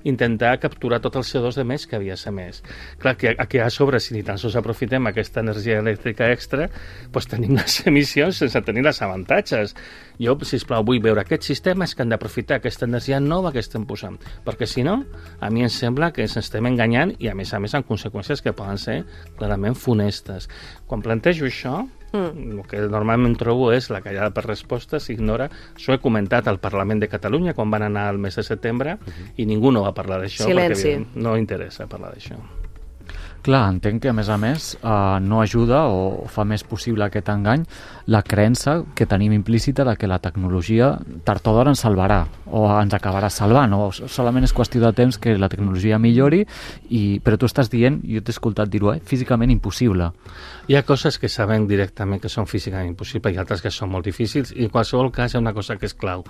intentar 0.04 0.58
capturar 0.60 1.00
tot 1.02 1.16
el 1.18 1.24
CO2 1.26 1.58
de 1.58 1.64
més 1.66 1.86
que 1.86 1.96
havia 1.96 2.16
més. 2.32 2.62
Clar, 2.98 3.16
que 3.16 3.34
aquí 3.38 3.58
a 3.58 3.70
sobre, 3.70 4.00
si 4.00 4.14
ni 4.14 4.22
tan 4.22 4.38
sols 4.38 4.56
aprofitem 4.56 5.06
aquesta 5.06 5.40
energia 5.40 5.78
elèctrica 5.80 6.30
extra, 6.32 6.68
doncs 7.12 7.26
tenim 7.26 7.56
les 7.56 7.80
emissions 7.90 8.38
sense 8.38 8.62
tenir 8.62 8.84
les 8.84 9.02
avantatges. 9.02 9.74
Jo, 10.18 10.36
si 10.42 10.58
plau, 10.66 10.84
vull 10.84 11.02
veure 11.02 11.22
aquests 11.22 11.46
sistemes 11.46 11.94
que 11.94 12.02
han 12.02 12.14
d'aprofitar 12.14 12.58
aquesta 12.58 12.86
energia 12.86 13.20
nova 13.20 13.52
que 13.52 13.62
estem 13.62 13.86
posant, 13.86 14.18
perquè 14.44 14.66
si 14.66 14.82
no, 14.86 15.02
a 15.40 15.50
mi 15.50 15.62
em 15.66 15.72
sembla 15.72 16.12
que 16.12 16.24
ens 16.26 16.36
estem 16.40 16.66
enganyant 16.66 17.14
i 17.18 17.30
a 17.30 17.36
més 17.38 17.52
a 17.54 17.62
més 17.62 17.74
amb 17.74 17.86
conseqüències 17.86 18.42
que 18.42 18.54
poden 18.56 18.78
ser 18.78 19.02
clarament 19.38 19.78
funestes. 19.78 20.48
Quan 20.86 21.02
plantejo 21.02 21.46
això, 21.46 21.82
Mm. 22.12 22.58
El 22.58 22.62
que 22.68 22.80
normalment 22.88 23.36
trobo 23.40 23.72
és 23.72 23.90
la 23.92 24.00
callada 24.04 24.30
per 24.34 24.46
resposta, 24.46 25.00
s'ignora. 25.00 25.50
Això 25.74 25.94
he 25.94 26.02
comentat 26.02 26.48
al 26.48 26.60
Parlament 26.62 27.02
de 27.02 27.08
Catalunya 27.08 27.54
quan 27.54 27.70
van 27.70 27.84
anar 27.88 28.08
al 28.08 28.18
mes 28.18 28.36
de 28.36 28.42
setembre 28.42 28.94
uh 28.94 28.98
-huh. 28.98 29.32
i 29.36 29.46
ningú 29.46 29.72
no 29.72 29.82
va 29.82 29.94
parlar 29.94 30.20
d'això 30.20 30.48
perquè 30.48 31.04
no 31.14 31.36
interessa 31.36 31.86
parlar 31.86 32.12
d'això. 32.14 32.36
Clar, 33.48 33.62
entenc 33.72 34.02
que, 34.04 34.10
a 34.10 34.12
més 34.12 34.28
a 34.28 34.36
més, 34.36 34.64
eh, 34.76 35.20
no 35.24 35.38
ajuda 35.40 35.86
o 35.88 36.26
fa 36.28 36.44
més 36.44 36.60
possible 36.68 37.06
aquest 37.06 37.30
engany 37.32 37.62
la 38.12 38.20
creença 38.20 38.82
que 38.94 39.06
tenim 39.08 39.32
implícita 39.32 39.86
de 39.88 39.94
que 39.96 40.10
la 40.10 40.18
tecnologia 40.20 40.90
tard 41.24 41.48
o 41.48 41.54
d'hora 41.56 41.72
ens 41.72 41.80
salvarà 41.80 42.18
o 42.44 42.66
ens 42.76 42.92
acabarà 42.92 43.30
salvant 43.32 43.72
o 43.72 43.88
solament 43.96 44.44
és 44.44 44.52
qüestió 44.52 44.82
de 44.84 44.92
temps 44.92 45.16
que 45.16 45.38
la 45.40 45.48
tecnologia 45.48 45.96
millori 45.96 46.42
i, 46.90 47.20
però 47.24 47.40
tu 47.40 47.48
estàs 47.48 47.72
dient, 47.72 48.02
jo 48.04 48.20
t'he 48.20 48.36
escoltat 48.36 48.68
dir-ho, 48.68 48.92
eh, 48.92 49.00
físicament 49.00 49.56
impossible. 49.56 50.12
Hi 50.68 50.76
ha 50.76 50.84
coses 50.84 51.16
que 51.16 51.32
sabem 51.32 51.64
directament 51.66 52.20
que 52.20 52.28
són 52.28 52.44
físicament 52.44 52.92
impossibles 52.92 53.32
i 53.32 53.40
altres 53.40 53.64
que 53.64 53.72
són 53.72 53.88
molt 53.88 54.04
difícils 54.04 54.52
i 54.52 54.68
en 54.68 54.76
qualsevol 54.76 55.08
cas 55.08 55.32
hi 55.32 55.38
ha 55.38 55.40
una 55.40 55.56
cosa 55.56 55.80
que 55.80 55.88
és 55.88 55.96
clau 55.96 56.26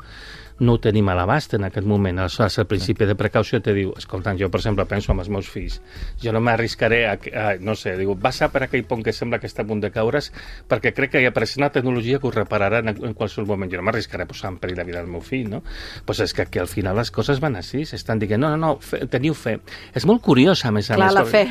no 0.61 0.75
ho 0.75 0.81
tenim 0.83 1.09
a 1.09 1.15
l'abast 1.15 1.55
en 1.55 1.67
aquest 1.69 1.87
moment. 1.87 2.19
Aleshores, 2.19 2.59
el 2.59 2.67
principi 2.71 3.07
de 3.07 3.15
precaució 3.19 3.61
te 3.63 3.75
diu, 3.77 3.93
escolta, 3.99 4.35
jo, 4.39 4.51
per 4.51 4.61
exemple, 4.61 4.87
penso 4.91 5.13
amb 5.13 5.23
els 5.23 5.31
meus 5.33 5.49
fills, 5.51 5.79
jo 6.23 6.33
no 6.35 6.43
m'arriscaré 6.45 7.05
a, 7.09 7.15
a, 7.15 7.47
no 7.61 7.77
sé, 7.79 7.95
diu, 7.99 8.15
passa 8.21 8.51
per 8.53 8.65
aquell 8.67 8.85
pont 8.89 9.05
que 9.05 9.15
sembla 9.15 9.39
que 9.39 9.49
està 9.51 9.63
a 9.65 9.69
punt 9.69 9.83
de 9.83 9.93
caure's 9.95 10.31
perquè 10.69 10.93
crec 10.97 11.15
que 11.15 11.23
hi 11.23 11.29
apareix 11.31 11.57
una 11.61 11.71
tecnologia 11.75 12.19
que 12.19 12.29
ho 12.29 12.35
repararà 12.35 12.83
en, 12.83 12.95
en 12.95 13.15
qualsevol 13.15 13.49
moment. 13.53 13.71
Jo 13.73 13.81
no 13.81 13.87
m'arriscaré 13.89 14.27
a 14.27 14.31
posar 14.31 14.53
en 14.53 14.59
perill 14.63 14.81
la 14.83 14.87
vida 14.89 15.03
del 15.03 15.11
meu 15.11 15.23
fill, 15.25 15.49
no? 15.51 15.63
Pues 16.07 16.23
és 16.25 16.35
que 16.35 16.45
aquí 16.47 16.63
al 16.63 16.71
final 16.71 16.99
les 16.99 17.13
coses 17.15 17.41
van 17.41 17.59
així, 17.59 17.85
s'estan 17.89 18.19
dient, 18.23 18.41
no, 18.41 18.51
no, 18.55 18.59
no, 18.59 18.73
fe, 18.83 19.05
teniu 19.11 19.37
fe. 19.39 19.59
És 19.95 20.07
molt 20.09 20.23
curiós, 20.25 20.65
a 20.67 20.73
més 20.75 20.91
a 20.91 20.99
Clar, 20.99 21.13
més. 21.13 21.19
la 21.19 21.25
fe. 21.29 21.45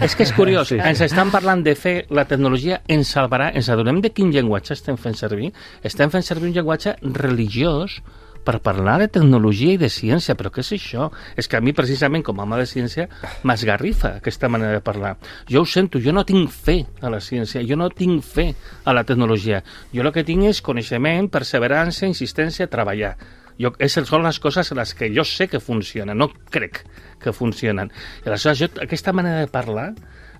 És 0.00 0.16
que 0.16 0.26
és 0.26 0.34
curiós, 0.36 0.72
sí. 0.72 0.80
ens 0.80 1.00
estan 1.04 1.32
parlant 1.32 1.64
de 1.64 1.74
fe, 1.78 1.94
la 2.10 2.26
tecnologia 2.28 2.82
ens 2.88 3.12
salvarà, 3.16 3.50
ens 3.56 3.70
adonem 3.72 4.00
de 4.04 4.12
quin 4.14 4.32
llenguatge 4.34 4.76
estem 4.76 4.98
fent 5.00 5.16
servir. 5.18 5.52
Estem 5.86 6.12
fent 6.12 6.26
servir 6.26 6.50
un 6.50 6.56
llenguatge 6.56 6.96
religiós 7.02 8.00
per 8.44 8.60
parlar 8.64 8.98
de 9.02 9.08
tecnologia 9.12 9.74
i 9.76 9.80
de 9.80 9.90
ciència, 9.92 10.36
però 10.38 10.52
què 10.52 10.62
és 10.64 10.72
això? 10.76 11.10
És 11.38 11.48
que 11.48 11.58
a 11.58 11.62
mi, 11.64 11.74
precisament, 11.76 12.24
com 12.26 12.40
a 12.40 12.46
home 12.46 12.60
de 12.60 12.68
ciència, 12.68 13.08
m'esgarrifa 13.46 14.16
aquesta 14.20 14.48
manera 14.52 14.78
de 14.78 14.84
parlar. 14.84 15.16
Jo 15.50 15.64
ho 15.64 15.68
sento, 15.68 16.00
jo 16.00 16.14
no 16.16 16.24
tinc 16.28 16.50
fe 16.50 16.78
a 17.00 17.12
la 17.12 17.20
ciència, 17.24 17.64
jo 17.66 17.78
no 17.78 17.90
tinc 17.90 18.24
fe 18.24 18.50
a 18.84 18.96
la 18.96 19.04
tecnologia. 19.04 19.62
Jo 19.92 20.06
el 20.06 20.12
que 20.14 20.24
tinc 20.26 20.48
és 20.50 20.62
coneixement, 20.64 21.28
perseverança, 21.32 22.08
insistència, 22.08 22.70
treballar. 22.70 23.16
Jo, 23.60 23.74
és, 23.76 23.92
són 24.08 24.24
les 24.24 24.38
coses 24.40 24.72
en 24.72 24.80
les 24.80 24.94
que 24.96 25.10
jo 25.12 25.24
sé 25.28 25.46
que 25.52 25.60
funcionen, 25.60 26.16
no 26.16 26.30
crec 26.52 26.80
que 27.20 27.34
funcionen. 27.36 27.90
I 28.24 28.30
aleshores, 28.30 28.62
jo, 28.62 28.70
aquesta 28.80 29.12
manera 29.12 29.44
de 29.44 29.52
parlar, 29.52 29.90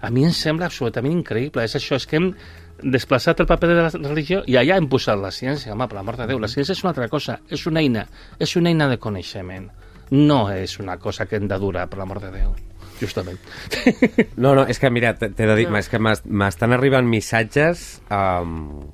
a 0.01 0.09
mi 0.09 0.25
em 0.25 0.33
sembla 0.33 0.71
absolutament 0.71 1.19
increïble. 1.19 1.65
És 1.65 1.77
això, 1.77 1.99
és 2.01 2.07
que 2.09 2.17
hem 2.17 2.31
desplaçat 2.83 3.40
el 3.43 3.49
paper 3.51 3.69
de 3.71 3.77
la 3.83 3.90
religió 4.09 4.43
i 4.47 4.57
allà 4.61 4.79
hem 4.79 4.88
posat 4.90 5.21
la 5.21 5.33
ciència. 5.35 5.75
Home, 5.75 5.88
per 5.88 5.99
l'amor 5.99 6.19
de 6.21 6.29
Déu, 6.31 6.40
la 6.43 6.51
ciència 6.51 6.77
és 6.77 6.83
una 6.85 6.95
altra 6.95 7.09
cosa, 7.12 7.40
és 7.51 7.66
una 7.71 7.83
eina, 7.85 8.07
és 8.38 8.57
una 8.57 8.73
eina 8.73 8.88
de 8.90 8.99
coneixement. 8.99 9.71
No 10.11 10.43
és 10.51 10.79
una 10.83 10.99
cosa 10.99 11.27
que 11.27 11.38
hem 11.38 11.47
de 11.49 11.59
durar, 11.59 11.87
per 11.90 12.01
l'amor 12.01 12.23
de 12.25 12.35
Déu 12.40 12.57
justament. 13.01 13.38
No, 14.37 14.55
no, 14.55 14.66
és 14.69 14.77
que 14.77 14.90
mira, 14.93 15.14
t'he 15.16 15.31
de 15.33 15.55
dir, 15.57 15.69
no. 15.71 15.79
és 15.81 15.88
que 15.88 16.01
m'estan 16.01 16.77
arribant 16.77 17.09
missatges 17.09 18.03
um, 18.12 18.90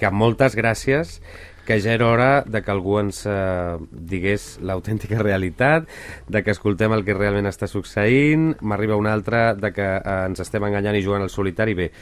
que 0.00 0.08
moltes 0.08 0.56
gràcies 0.56 1.18
que 1.64 1.78
ja 1.80 1.92
era 1.92 2.08
hora 2.08 2.42
de 2.42 2.62
que 2.62 2.72
algú 2.72 2.96
ens 2.98 3.22
eh, 3.30 3.76
digués 3.92 4.58
l'autèntica 4.66 5.20
realitat, 5.22 5.86
de 6.26 6.42
que 6.42 6.50
escoltem 6.50 6.92
el 6.96 7.04
que 7.06 7.14
realment 7.14 7.46
està 7.46 7.68
succeint, 7.70 8.56
m'arriba 8.66 8.98
un 8.98 9.06
altre 9.06 9.52
de 9.54 9.70
que 9.74 9.86
eh, 9.94 10.16
ens 10.26 10.42
estem 10.42 10.66
enganyant 10.66 10.98
i 10.98 11.04
jugant 11.04 11.22
al 11.22 11.30
solitari. 11.30 11.76
Bé, 11.78 11.92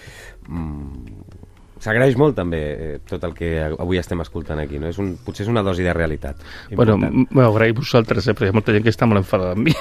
mm, 0.51 1.31
s'agraeix 1.81 2.19
molt 2.21 2.37
també 2.39 2.61
eh, 2.61 2.93
tot 3.09 3.25
el 3.27 3.35
que 3.37 3.55
avui 3.71 4.01
estem 4.01 4.21
escoltant 4.25 4.61
aquí, 4.63 4.81
no? 4.83 4.91
És 4.93 5.01
un, 5.01 5.15
potser 5.25 5.47
és 5.47 5.53
una 5.53 5.65
dosi 5.67 5.87
de 5.87 5.97
realitat. 5.97 6.45
Important. 6.71 7.01
Bueno, 7.01 7.27
m'ho 7.31 7.49
agraï 7.49 7.75
vosaltres, 7.77 8.29
eh, 8.29 8.37
perquè 8.37 8.51
hi 8.51 8.55
ha 8.55 8.61
molta 8.61 8.77
gent 8.77 8.87
que 8.87 8.93
està 8.93 9.09
molt 9.09 9.25
enfadada 9.25 9.57
amb 9.57 9.69
mi. 9.71 9.77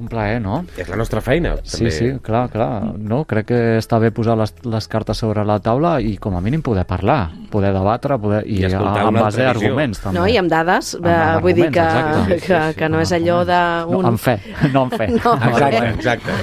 Un 0.00 0.08
plaer, 0.08 0.38
no? 0.40 0.62
És 0.80 0.88
la 0.88 0.96
nostra 0.96 1.20
feina, 1.20 1.50
també. 1.58 1.90
Sí, 1.90 1.90
sí, 1.92 2.06
clar, 2.24 2.46
clar. 2.48 2.94
No, 2.96 3.18
crec 3.28 3.50
que 3.50 3.58
està 3.76 3.98
bé 4.00 4.08
posar 4.16 4.32
les, 4.40 4.54
les 4.64 4.88
cartes 4.88 5.20
sobre 5.20 5.44
la 5.44 5.58
taula 5.60 5.98
i 6.00 6.14
com 6.16 6.38
a 6.38 6.40
mínim 6.40 6.62
poder 6.64 6.86
parlar, 6.88 7.18
poder 7.52 7.74
debatre, 7.76 8.16
poder... 8.22 8.40
i, 8.48 8.62
I 8.64 8.70
a, 8.70 8.80
amb 9.02 9.20
base 9.20 9.44
d'arguments, 9.44 10.00
també. 10.00 10.16
No, 10.16 10.24
i 10.24 10.40
amb 10.40 10.48
dades, 10.48 10.94
amb 10.96 11.10
eh, 11.12 11.20
vull 11.44 11.58
dir 11.58 11.68
que, 11.68 11.84
exacte. 11.84 12.24
que, 12.30 12.40
que, 12.46 12.62
que 12.80 12.90
no 12.96 13.04
és 13.04 13.12
allò 13.18 13.42
d'un... 13.44 13.92
No, 13.92 14.02
amb 14.14 14.24
fe, 14.24 14.38
no 14.72 14.86
amb 14.86 14.96
fe. 14.96 15.10
no, 15.20 15.36
exacte, 15.52 15.84
exacte. 15.92 16.40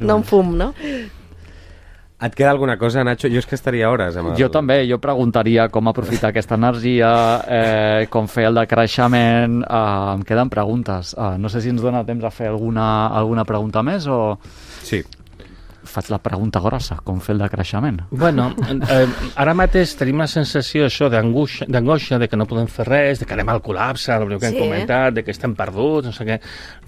No 0.00 0.18
amb 0.18 0.28
fum, 0.28 0.54
no? 0.58 0.72
Et 2.18 2.34
queda 2.34 2.50
alguna 2.50 2.74
cosa, 2.78 3.04
Nacho? 3.06 3.28
Jo 3.30 3.38
és 3.38 3.46
que 3.46 3.54
estaria 3.54 3.86
hores 3.92 4.16
amb 4.18 4.32
el... 4.32 4.38
Jo 4.40 4.48
també, 4.50 4.80
jo 4.90 4.96
preguntaria 4.98 5.68
com 5.70 5.86
aprofitar 5.86 6.32
aquesta 6.32 6.56
energia, 6.58 7.10
eh, 7.46 8.08
com 8.10 8.26
fer 8.26 8.48
el 8.48 8.58
decreixement... 8.58 9.60
Eh, 9.62 10.16
em 10.16 10.24
queden 10.26 10.50
preguntes. 10.50 11.14
Eh, 11.14 11.36
no 11.38 11.52
sé 11.52 11.62
si 11.62 11.70
ens 11.70 11.84
dona 11.84 12.02
temps 12.08 12.26
a 12.26 12.34
fer 12.34 12.50
alguna, 12.50 12.88
alguna 13.14 13.46
pregunta 13.46 13.86
més 13.86 14.10
o... 14.10 14.34
Sí 14.82 15.04
faig 15.88 16.10
la 16.12 16.18
pregunta 16.22 16.60
grossa, 16.62 16.98
com 17.04 17.20
fer 17.24 17.34
el 17.36 17.42
decreixement? 17.42 18.02
Bueno, 18.10 18.50
eh, 18.68 19.06
ara 19.36 19.54
mateix 19.56 19.94
tenim 19.98 20.20
la 20.22 20.28
sensació 20.30 20.86
això 20.86 21.08
d'angoixa, 21.12 22.18
de 22.18 22.28
que 22.28 22.38
no 22.38 22.46
podem 22.48 22.68
fer 22.70 22.86
res, 22.88 23.22
de 23.22 23.28
que 23.28 23.36
anem 23.36 23.48
al 23.52 23.62
col·lapse, 23.64 24.12
el 24.14 24.28
que 24.36 24.40
sí, 24.42 24.46
hem 24.50 24.58
comentat, 24.60 25.14
de 25.16 25.24
que 25.24 25.32
estem 25.34 25.54
perduts, 25.58 26.10
no 26.10 26.14
sé 26.14 26.26
què. 26.28 26.38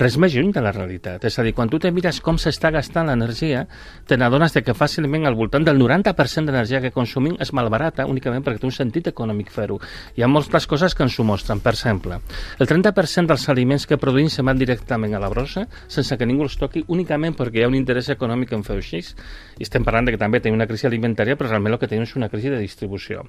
Res 0.00 0.18
més 0.20 0.34
lluny 0.34 0.52
de 0.52 0.64
la 0.64 0.72
realitat. 0.76 1.24
És 1.24 1.38
a 1.38 1.46
dir, 1.46 1.54
quan 1.56 1.70
tu 1.72 1.80
te 1.80 1.90
mires 1.94 2.20
com 2.24 2.38
s'està 2.40 2.72
gastant 2.74 3.08
l'energia, 3.08 3.64
te 4.06 4.18
n'adones 4.20 4.52
que 4.60 4.74
fàcilment 4.76 5.26
al 5.26 5.36
voltant 5.38 5.64
del 5.64 5.78
90% 5.80 6.50
d'energia 6.50 6.82
que 6.84 6.92
consumim 6.92 7.36
és 7.40 7.52
malbarata 7.56 8.06
únicament 8.10 8.44
perquè 8.44 8.60
té 8.60 8.68
un 8.68 8.74
sentit 8.74 9.08
econòmic 9.12 9.50
fer-ho. 9.54 9.78
Hi 10.16 10.24
ha 10.24 10.28
moltes 10.28 10.66
coses 10.68 10.94
que 10.94 11.06
ens 11.06 11.18
ho 11.18 11.24
mostren. 11.24 11.62
Per 11.64 11.72
exemple, 11.72 12.20
el 12.58 12.68
30% 12.68 13.30
dels 13.30 13.48
aliments 13.48 13.86
que 13.86 13.98
produïm 14.00 14.28
se 14.28 14.44
van 14.46 14.58
directament 14.58 15.14
a 15.14 15.22
la 15.22 15.30
brossa 15.32 15.66
sense 15.88 16.18
que 16.18 16.26
ningú 16.28 16.44
els 16.44 16.58
toqui 16.60 16.84
únicament 16.88 17.36
perquè 17.38 17.62
hi 17.62 17.64
ha 17.64 17.70
un 17.70 17.78
interès 17.78 18.10
econòmic 18.12 18.52
en 18.52 18.64
fer-ho 18.66 18.80
així. 18.90 19.14
I 19.58 19.66
estem 19.66 19.86
parlant 19.86 20.08
de 20.08 20.14
que 20.16 20.20
també 20.20 20.40
tenim 20.40 20.58
una 20.58 20.66
crisi 20.70 20.88
alimentària, 20.88 21.36
però 21.38 21.50
realment 21.50 21.76
el 21.76 21.80
que 21.82 21.88
tenim 21.90 22.08
és 22.08 22.16
una 22.18 22.30
crisi 22.32 22.50
de 22.52 22.58
distribució. 22.58 23.26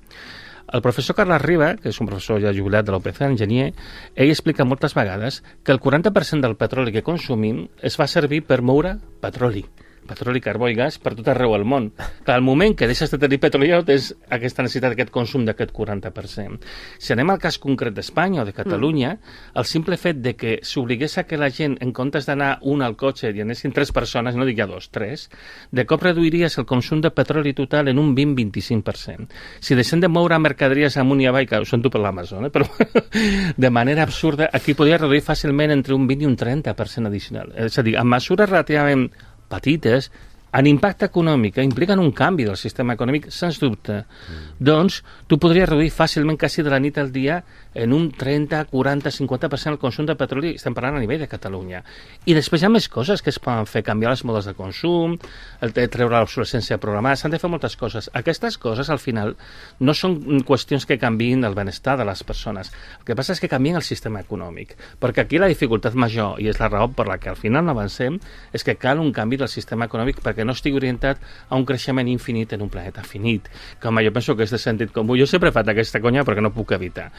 El 0.71 0.81
professor 0.81 1.15
Carles 1.17 1.41
Riba, 1.41 1.75
que 1.81 1.89
és 1.91 2.01
un 2.01 2.07
professor 2.07 2.41
ja 2.41 2.53
jubilat 2.55 2.87
de 2.87 2.93
l'OPC, 2.93 3.23
enginyer, 3.27 3.71
ell 4.15 4.31
explica 4.31 4.65
moltes 4.65 4.95
vegades 4.95 5.41
que 5.63 5.73
el 5.75 5.81
40% 5.83 6.41
del 6.45 6.57
petroli 6.57 6.93
que 6.95 7.05
consumim 7.05 7.65
es 7.81 7.97
fa 7.99 8.07
servir 8.07 8.43
per 8.47 8.61
moure 8.61 8.97
petroli 9.21 9.65
petroli, 10.07 10.41
carbó 10.43 10.69
i 10.69 10.75
gas 10.77 10.97
per 11.01 11.13
tot 11.17 11.29
arreu 11.31 11.55
al 11.55 11.65
món. 11.65 11.91
Que 12.25 12.33
al 12.33 12.43
moment 12.45 12.75
que 12.77 12.87
deixes 12.89 13.11
de 13.11 13.19
tenir 13.21 13.39
petroli 13.41 13.69
ja 13.71 13.81
tens 13.85 14.11
aquesta 14.29 14.65
necessitat, 14.65 14.95
aquest 14.95 15.11
consum 15.13 15.45
d'aquest 15.47 15.73
40%. 15.75 16.59
Si 16.99 17.13
anem 17.13 17.33
al 17.33 17.41
cas 17.41 17.59
concret 17.61 17.95
d'Espanya 17.95 18.43
o 18.43 18.45
de 18.47 18.55
Catalunya, 18.55 19.15
mm. 19.15 19.55
el 19.61 19.67
simple 19.69 19.97
fet 20.01 20.21
de 20.21 20.35
que 20.35 20.57
s'obligués 20.63 21.17
a 21.17 21.25
que 21.29 21.39
la 21.39 21.51
gent, 21.53 21.77
en 21.81 21.93
comptes 21.95 22.27
d'anar 22.29 22.57
un 22.67 22.81
al 22.81 22.97
cotxe 22.99 23.31
i 23.31 23.43
anessin 23.43 23.73
tres 23.75 23.93
persones, 23.95 24.35
no 24.35 24.47
dic 24.47 24.59
ja 24.59 24.67
dos, 24.69 24.89
tres, 24.91 25.29
de 25.71 25.85
cop 25.89 26.03
reduiries 26.03 26.57
el 26.57 26.67
consum 26.69 27.01
de 27.01 27.11
petroli 27.15 27.53
total 27.57 27.91
en 27.91 27.99
un 27.99 28.15
20-25%. 28.15 29.27
Si 29.59 29.77
deixem 29.77 30.01
de 30.01 30.09
moure 30.11 30.39
mercaderies 30.41 30.97
amunt 31.01 31.21
i 31.21 31.29
avall, 31.29 31.47
que 31.47 31.61
ho 31.61 31.67
sento 31.67 31.91
per 31.91 32.01
l'Amazon, 32.03 32.47
eh? 32.47 32.53
però 32.53 32.67
de 33.65 33.69
manera 33.69 34.03
absurda, 34.03 34.49
aquí 34.53 34.75
podria 34.77 34.99
reduir 35.01 35.23
fàcilment 35.25 35.73
entre 35.73 35.95
un 35.95 36.07
20 36.09 36.25
i 36.25 36.29
un 36.29 36.37
30% 36.37 37.11
addicional. 37.11 37.53
És 37.67 37.77
a 37.79 37.85
dir, 37.85 37.97
amb 37.99 38.15
mesures 38.17 38.49
relativament 38.49 39.09
petites 39.51 40.09
en 40.51 40.67
impacte 40.67 41.07
econòmic, 41.07 41.55
que 41.55 41.63
impliquen 41.63 41.99
un 42.03 42.11
canvi 42.11 42.43
del 42.47 42.57
sistema 42.59 42.97
econòmic, 42.97 43.29
sens 43.31 43.59
dubte. 43.61 44.01
Mm. 44.03 44.49
Doncs 44.59 44.99
tu 45.31 45.39
podries 45.39 45.69
reduir 45.69 45.93
fàcilment, 45.95 46.39
quasi 46.39 46.65
de 46.65 46.73
la 46.73 46.79
nit 46.83 46.99
al 46.99 47.11
dia, 47.15 47.39
en 47.73 47.93
un 47.93 48.11
30, 48.11 48.65
40, 48.65 49.09
50% 49.09 49.71
el 49.71 49.79
consum 49.79 50.05
de 50.05 50.15
petroli, 50.19 50.55
estem 50.57 50.75
parlant 50.75 50.97
a 50.97 51.01
nivell 51.03 51.21
de 51.21 51.29
Catalunya. 51.31 51.81
I 52.27 52.35
després 52.35 52.61
hi 52.61 52.67
ha 52.67 52.71
més 52.73 52.89
coses 52.91 53.23
que 53.23 53.31
es 53.31 53.39
poden 53.39 53.67
fer, 53.69 53.83
canviar 53.87 54.11
els 54.11 54.23
modes 54.27 54.49
de 54.49 54.53
consum, 54.57 55.17
el 55.63 55.73
de 55.75 55.87
treure 55.91 56.19
l'obsolescència 56.19 56.79
programada, 56.83 57.15
s'han 57.19 57.31
de 57.31 57.39
fer 57.39 57.51
moltes 57.51 57.77
coses. 57.79 58.09
Aquestes 58.17 58.57
coses, 58.61 58.89
al 58.91 58.99
final, 58.99 59.35
no 59.79 59.95
són 59.95 60.43
qüestions 60.47 60.85
que 60.87 60.99
canvien 60.99 61.45
el 61.47 61.55
benestar 61.55 61.97
de 61.99 62.07
les 62.07 62.23
persones. 62.27 62.73
El 62.99 63.07
que 63.07 63.15
passa 63.15 63.35
és 63.37 63.43
que 63.43 63.51
canvien 63.51 63.79
el 63.79 63.87
sistema 63.87 64.21
econòmic. 64.25 64.75
Perquè 64.99 65.25
aquí 65.25 65.39
la 65.39 65.49
dificultat 65.51 65.95
major, 65.95 66.41
i 66.41 66.51
és 66.51 66.59
la 66.59 66.69
raó 66.69 66.91
per 66.91 67.07
la 67.07 67.19
que 67.21 67.31
al 67.31 67.39
final 67.39 67.65
no 67.65 67.75
avancem, 67.75 68.19
és 68.51 68.67
que 68.67 68.75
cal 68.75 68.99
un 68.99 69.13
canvi 69.15 69.39
del 69.39 69.51
sistema 69.51 69.87
econòmic 69.87 70.19
perquè 70.21 70.45
no 70.45 70.55
estigui 70.57 70.81
orientat 70.81 71.23
a 71.47 71.55
un 71.55 71.65
creixement 71.65 72.09
infinit 72.11 72.53
en 72.53 72.67
un 72.67 72.73
planeta 72.73 73.05
finit. 73.07 73.47
Com 73.81 74.01
jo 74.01 74.13
penso 74.13 74.35
que 74.35 74.43
és 74.43 74.51
de 74.51 74.59
sentit 74.59 74.91
comú. 74.91 75.15
Jo 75.19 75.27
sempre 75.29 75.49
he 75.49 75.55
fet 75.55 75.71
aquesta 75.71 76.01
conya 76.01 76.25
perquè 76.27 76.41
no 76.43 76.53
puc 76.55 76.73
evitar 76.75 77.11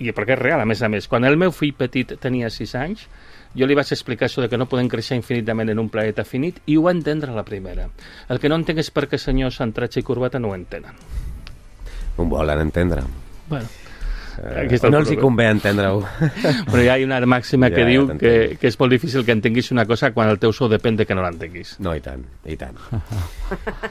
i 0.00 0.14
perquè 0.16 0.34
és 0.34 0.40
real, 0.40 0.62
a 0.62 0.68
més 0.68 0.80
a 0.82 0.88
més. 0.88 1.08
Quan 1.08 1.26
el 1.28 1.36
meu 1.40 1.52
fill 1.52 1.74
petit 1.76 2.16
tenia 2.22 2.50
6 2.50 2.74
anys, 2.80 3.04
jo 3.56 3.66
li 3.66 3.76
vaig 3.76 3.90
explicar 3.92 4.28
això 4.28 4.42
de 4.44 4.48
que 4.48 4.58
no 4.60 4.68
podem 4.70 4.88
créixer 4.88 5.18
infinitament 5.18 5.72
en 5.72 5.82
un 5.82 5.90
planeta 5.92 6.24
finit 6.24 6.60
i 6.70 6.78
ho 6.78 6.86
va 6.86 6.94
entendre 6.94 7.34
la 7.34 7.44
primera. 7.44 7.88
El 8.30 8.40
que 8.40 8.48
no 8.48 8.58
entenc 8.60 8.80
és 8.82 8.90
per 8.94 9.08
què 9.10 9.18
senyors 9.18 9.60
amb 9.60 9.76
tratge 9.76 10.00
i 10.00 10.06
corbata 10.06 10.40
no 10.40 10.52
ho 10.52 10.56
entenen. 10.56 10.96
No 12.16 12.24
ho 12.24 12.28
volen 12.30 12.62
entendre. 12.62 13.02
Bueno, 13.50 13.66
Eh, 14.40 14.78
no 14.88 14.98
els 15.02 15.10
hi 15.12 15.18
convé 15.20 15.50
entendre-ho. 15.52 16.00
Però 16.70 16.80
hi 16.80 16.88
ha 16.88 16.96
una 17.04 17.18
màxima 17.28 17.68
que 17.68 17.82
ja, 17.82 17.88
diu 17.90 18.06
ja 18.08 18.14
que, 18.20 18.32
que 18.60 18.70
és 18.70 18.78
molt 18.80 18.94
difícil 18.94 19.24
que 19.26 19.34
entenguis 19.36 19.68
una 19.74 19.84
cosa 19.88 20.12
quan 20.16 20.30
el 20.32 20.38
teu 20.40 20.54
sou 20.56 20.70
depèn 20.72 20.96
de 20.96 21.04
que 21.04 21.16
no 21.16 21.24
l'entenguis. 21.24 21.74
No, 21.84 21.92
i 21.96 22.00
tant, 22.04 22.22
i 22.48 22.56
tant. 22.60 22.78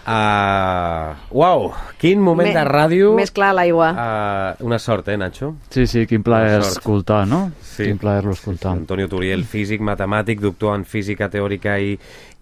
uh, 0.10 1.14
uau, 1.42 1.70
quin 2.02 2.24
moment 2.26 2.50
Me, 2.50 2.56
de 2.56 2.64
ràdio... 2.66 3.12
Més 3.20 3.34
clar 3.36 3.52
l'aigua. 3.58 3.92
Uh, 3.94 4.66
una 4.66 4.80
sort, 4.82 5.12
eh, 5.14 5.18
Nacho? 5.22 5.52
Sí, 5.70 5.86
sí, 5.92 6.08
quin 6.10 6.26
plaer 6.26 6.64
escoltar, 6.64 7.28
no? 7.30 7.52
Sí. 7.62 7.86
Quin 7.86 8.02
plaer-lo 8.02 8.34
escoltar. 8.34 8.74
Antonio 8.74 9.10
Turiel, 9.12 9.46
físic, 9.46 9.84
matemàtic, 9.86 10.42
doctor 10.42 10.74
en 10.80 10.88
física 10.90 11.30
teòrica 11.30 11.78
i 11.78 11.94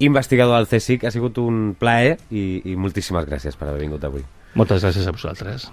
investigador 0.07 0.61
del 0.61 0.71
CSIC. 0.71 1.03
Ha 1.03 1.11
sigut 1.11 1.41
un 1.43 1.75
plaer 1.79 2.15
i, 2.31 2.61
i 2.71 2.79
moltíssimes 2.79 3.27
gràcies 3.27 3.59
per 3.59 3.67
haver 3.67 3.83
vingut 3.83 4.07
avui. 4.07 4.23
Moltes 4.57 4.81
gràcies 4.85 5.05
a 5.05 5.13
vosaltres. 5.13 5.67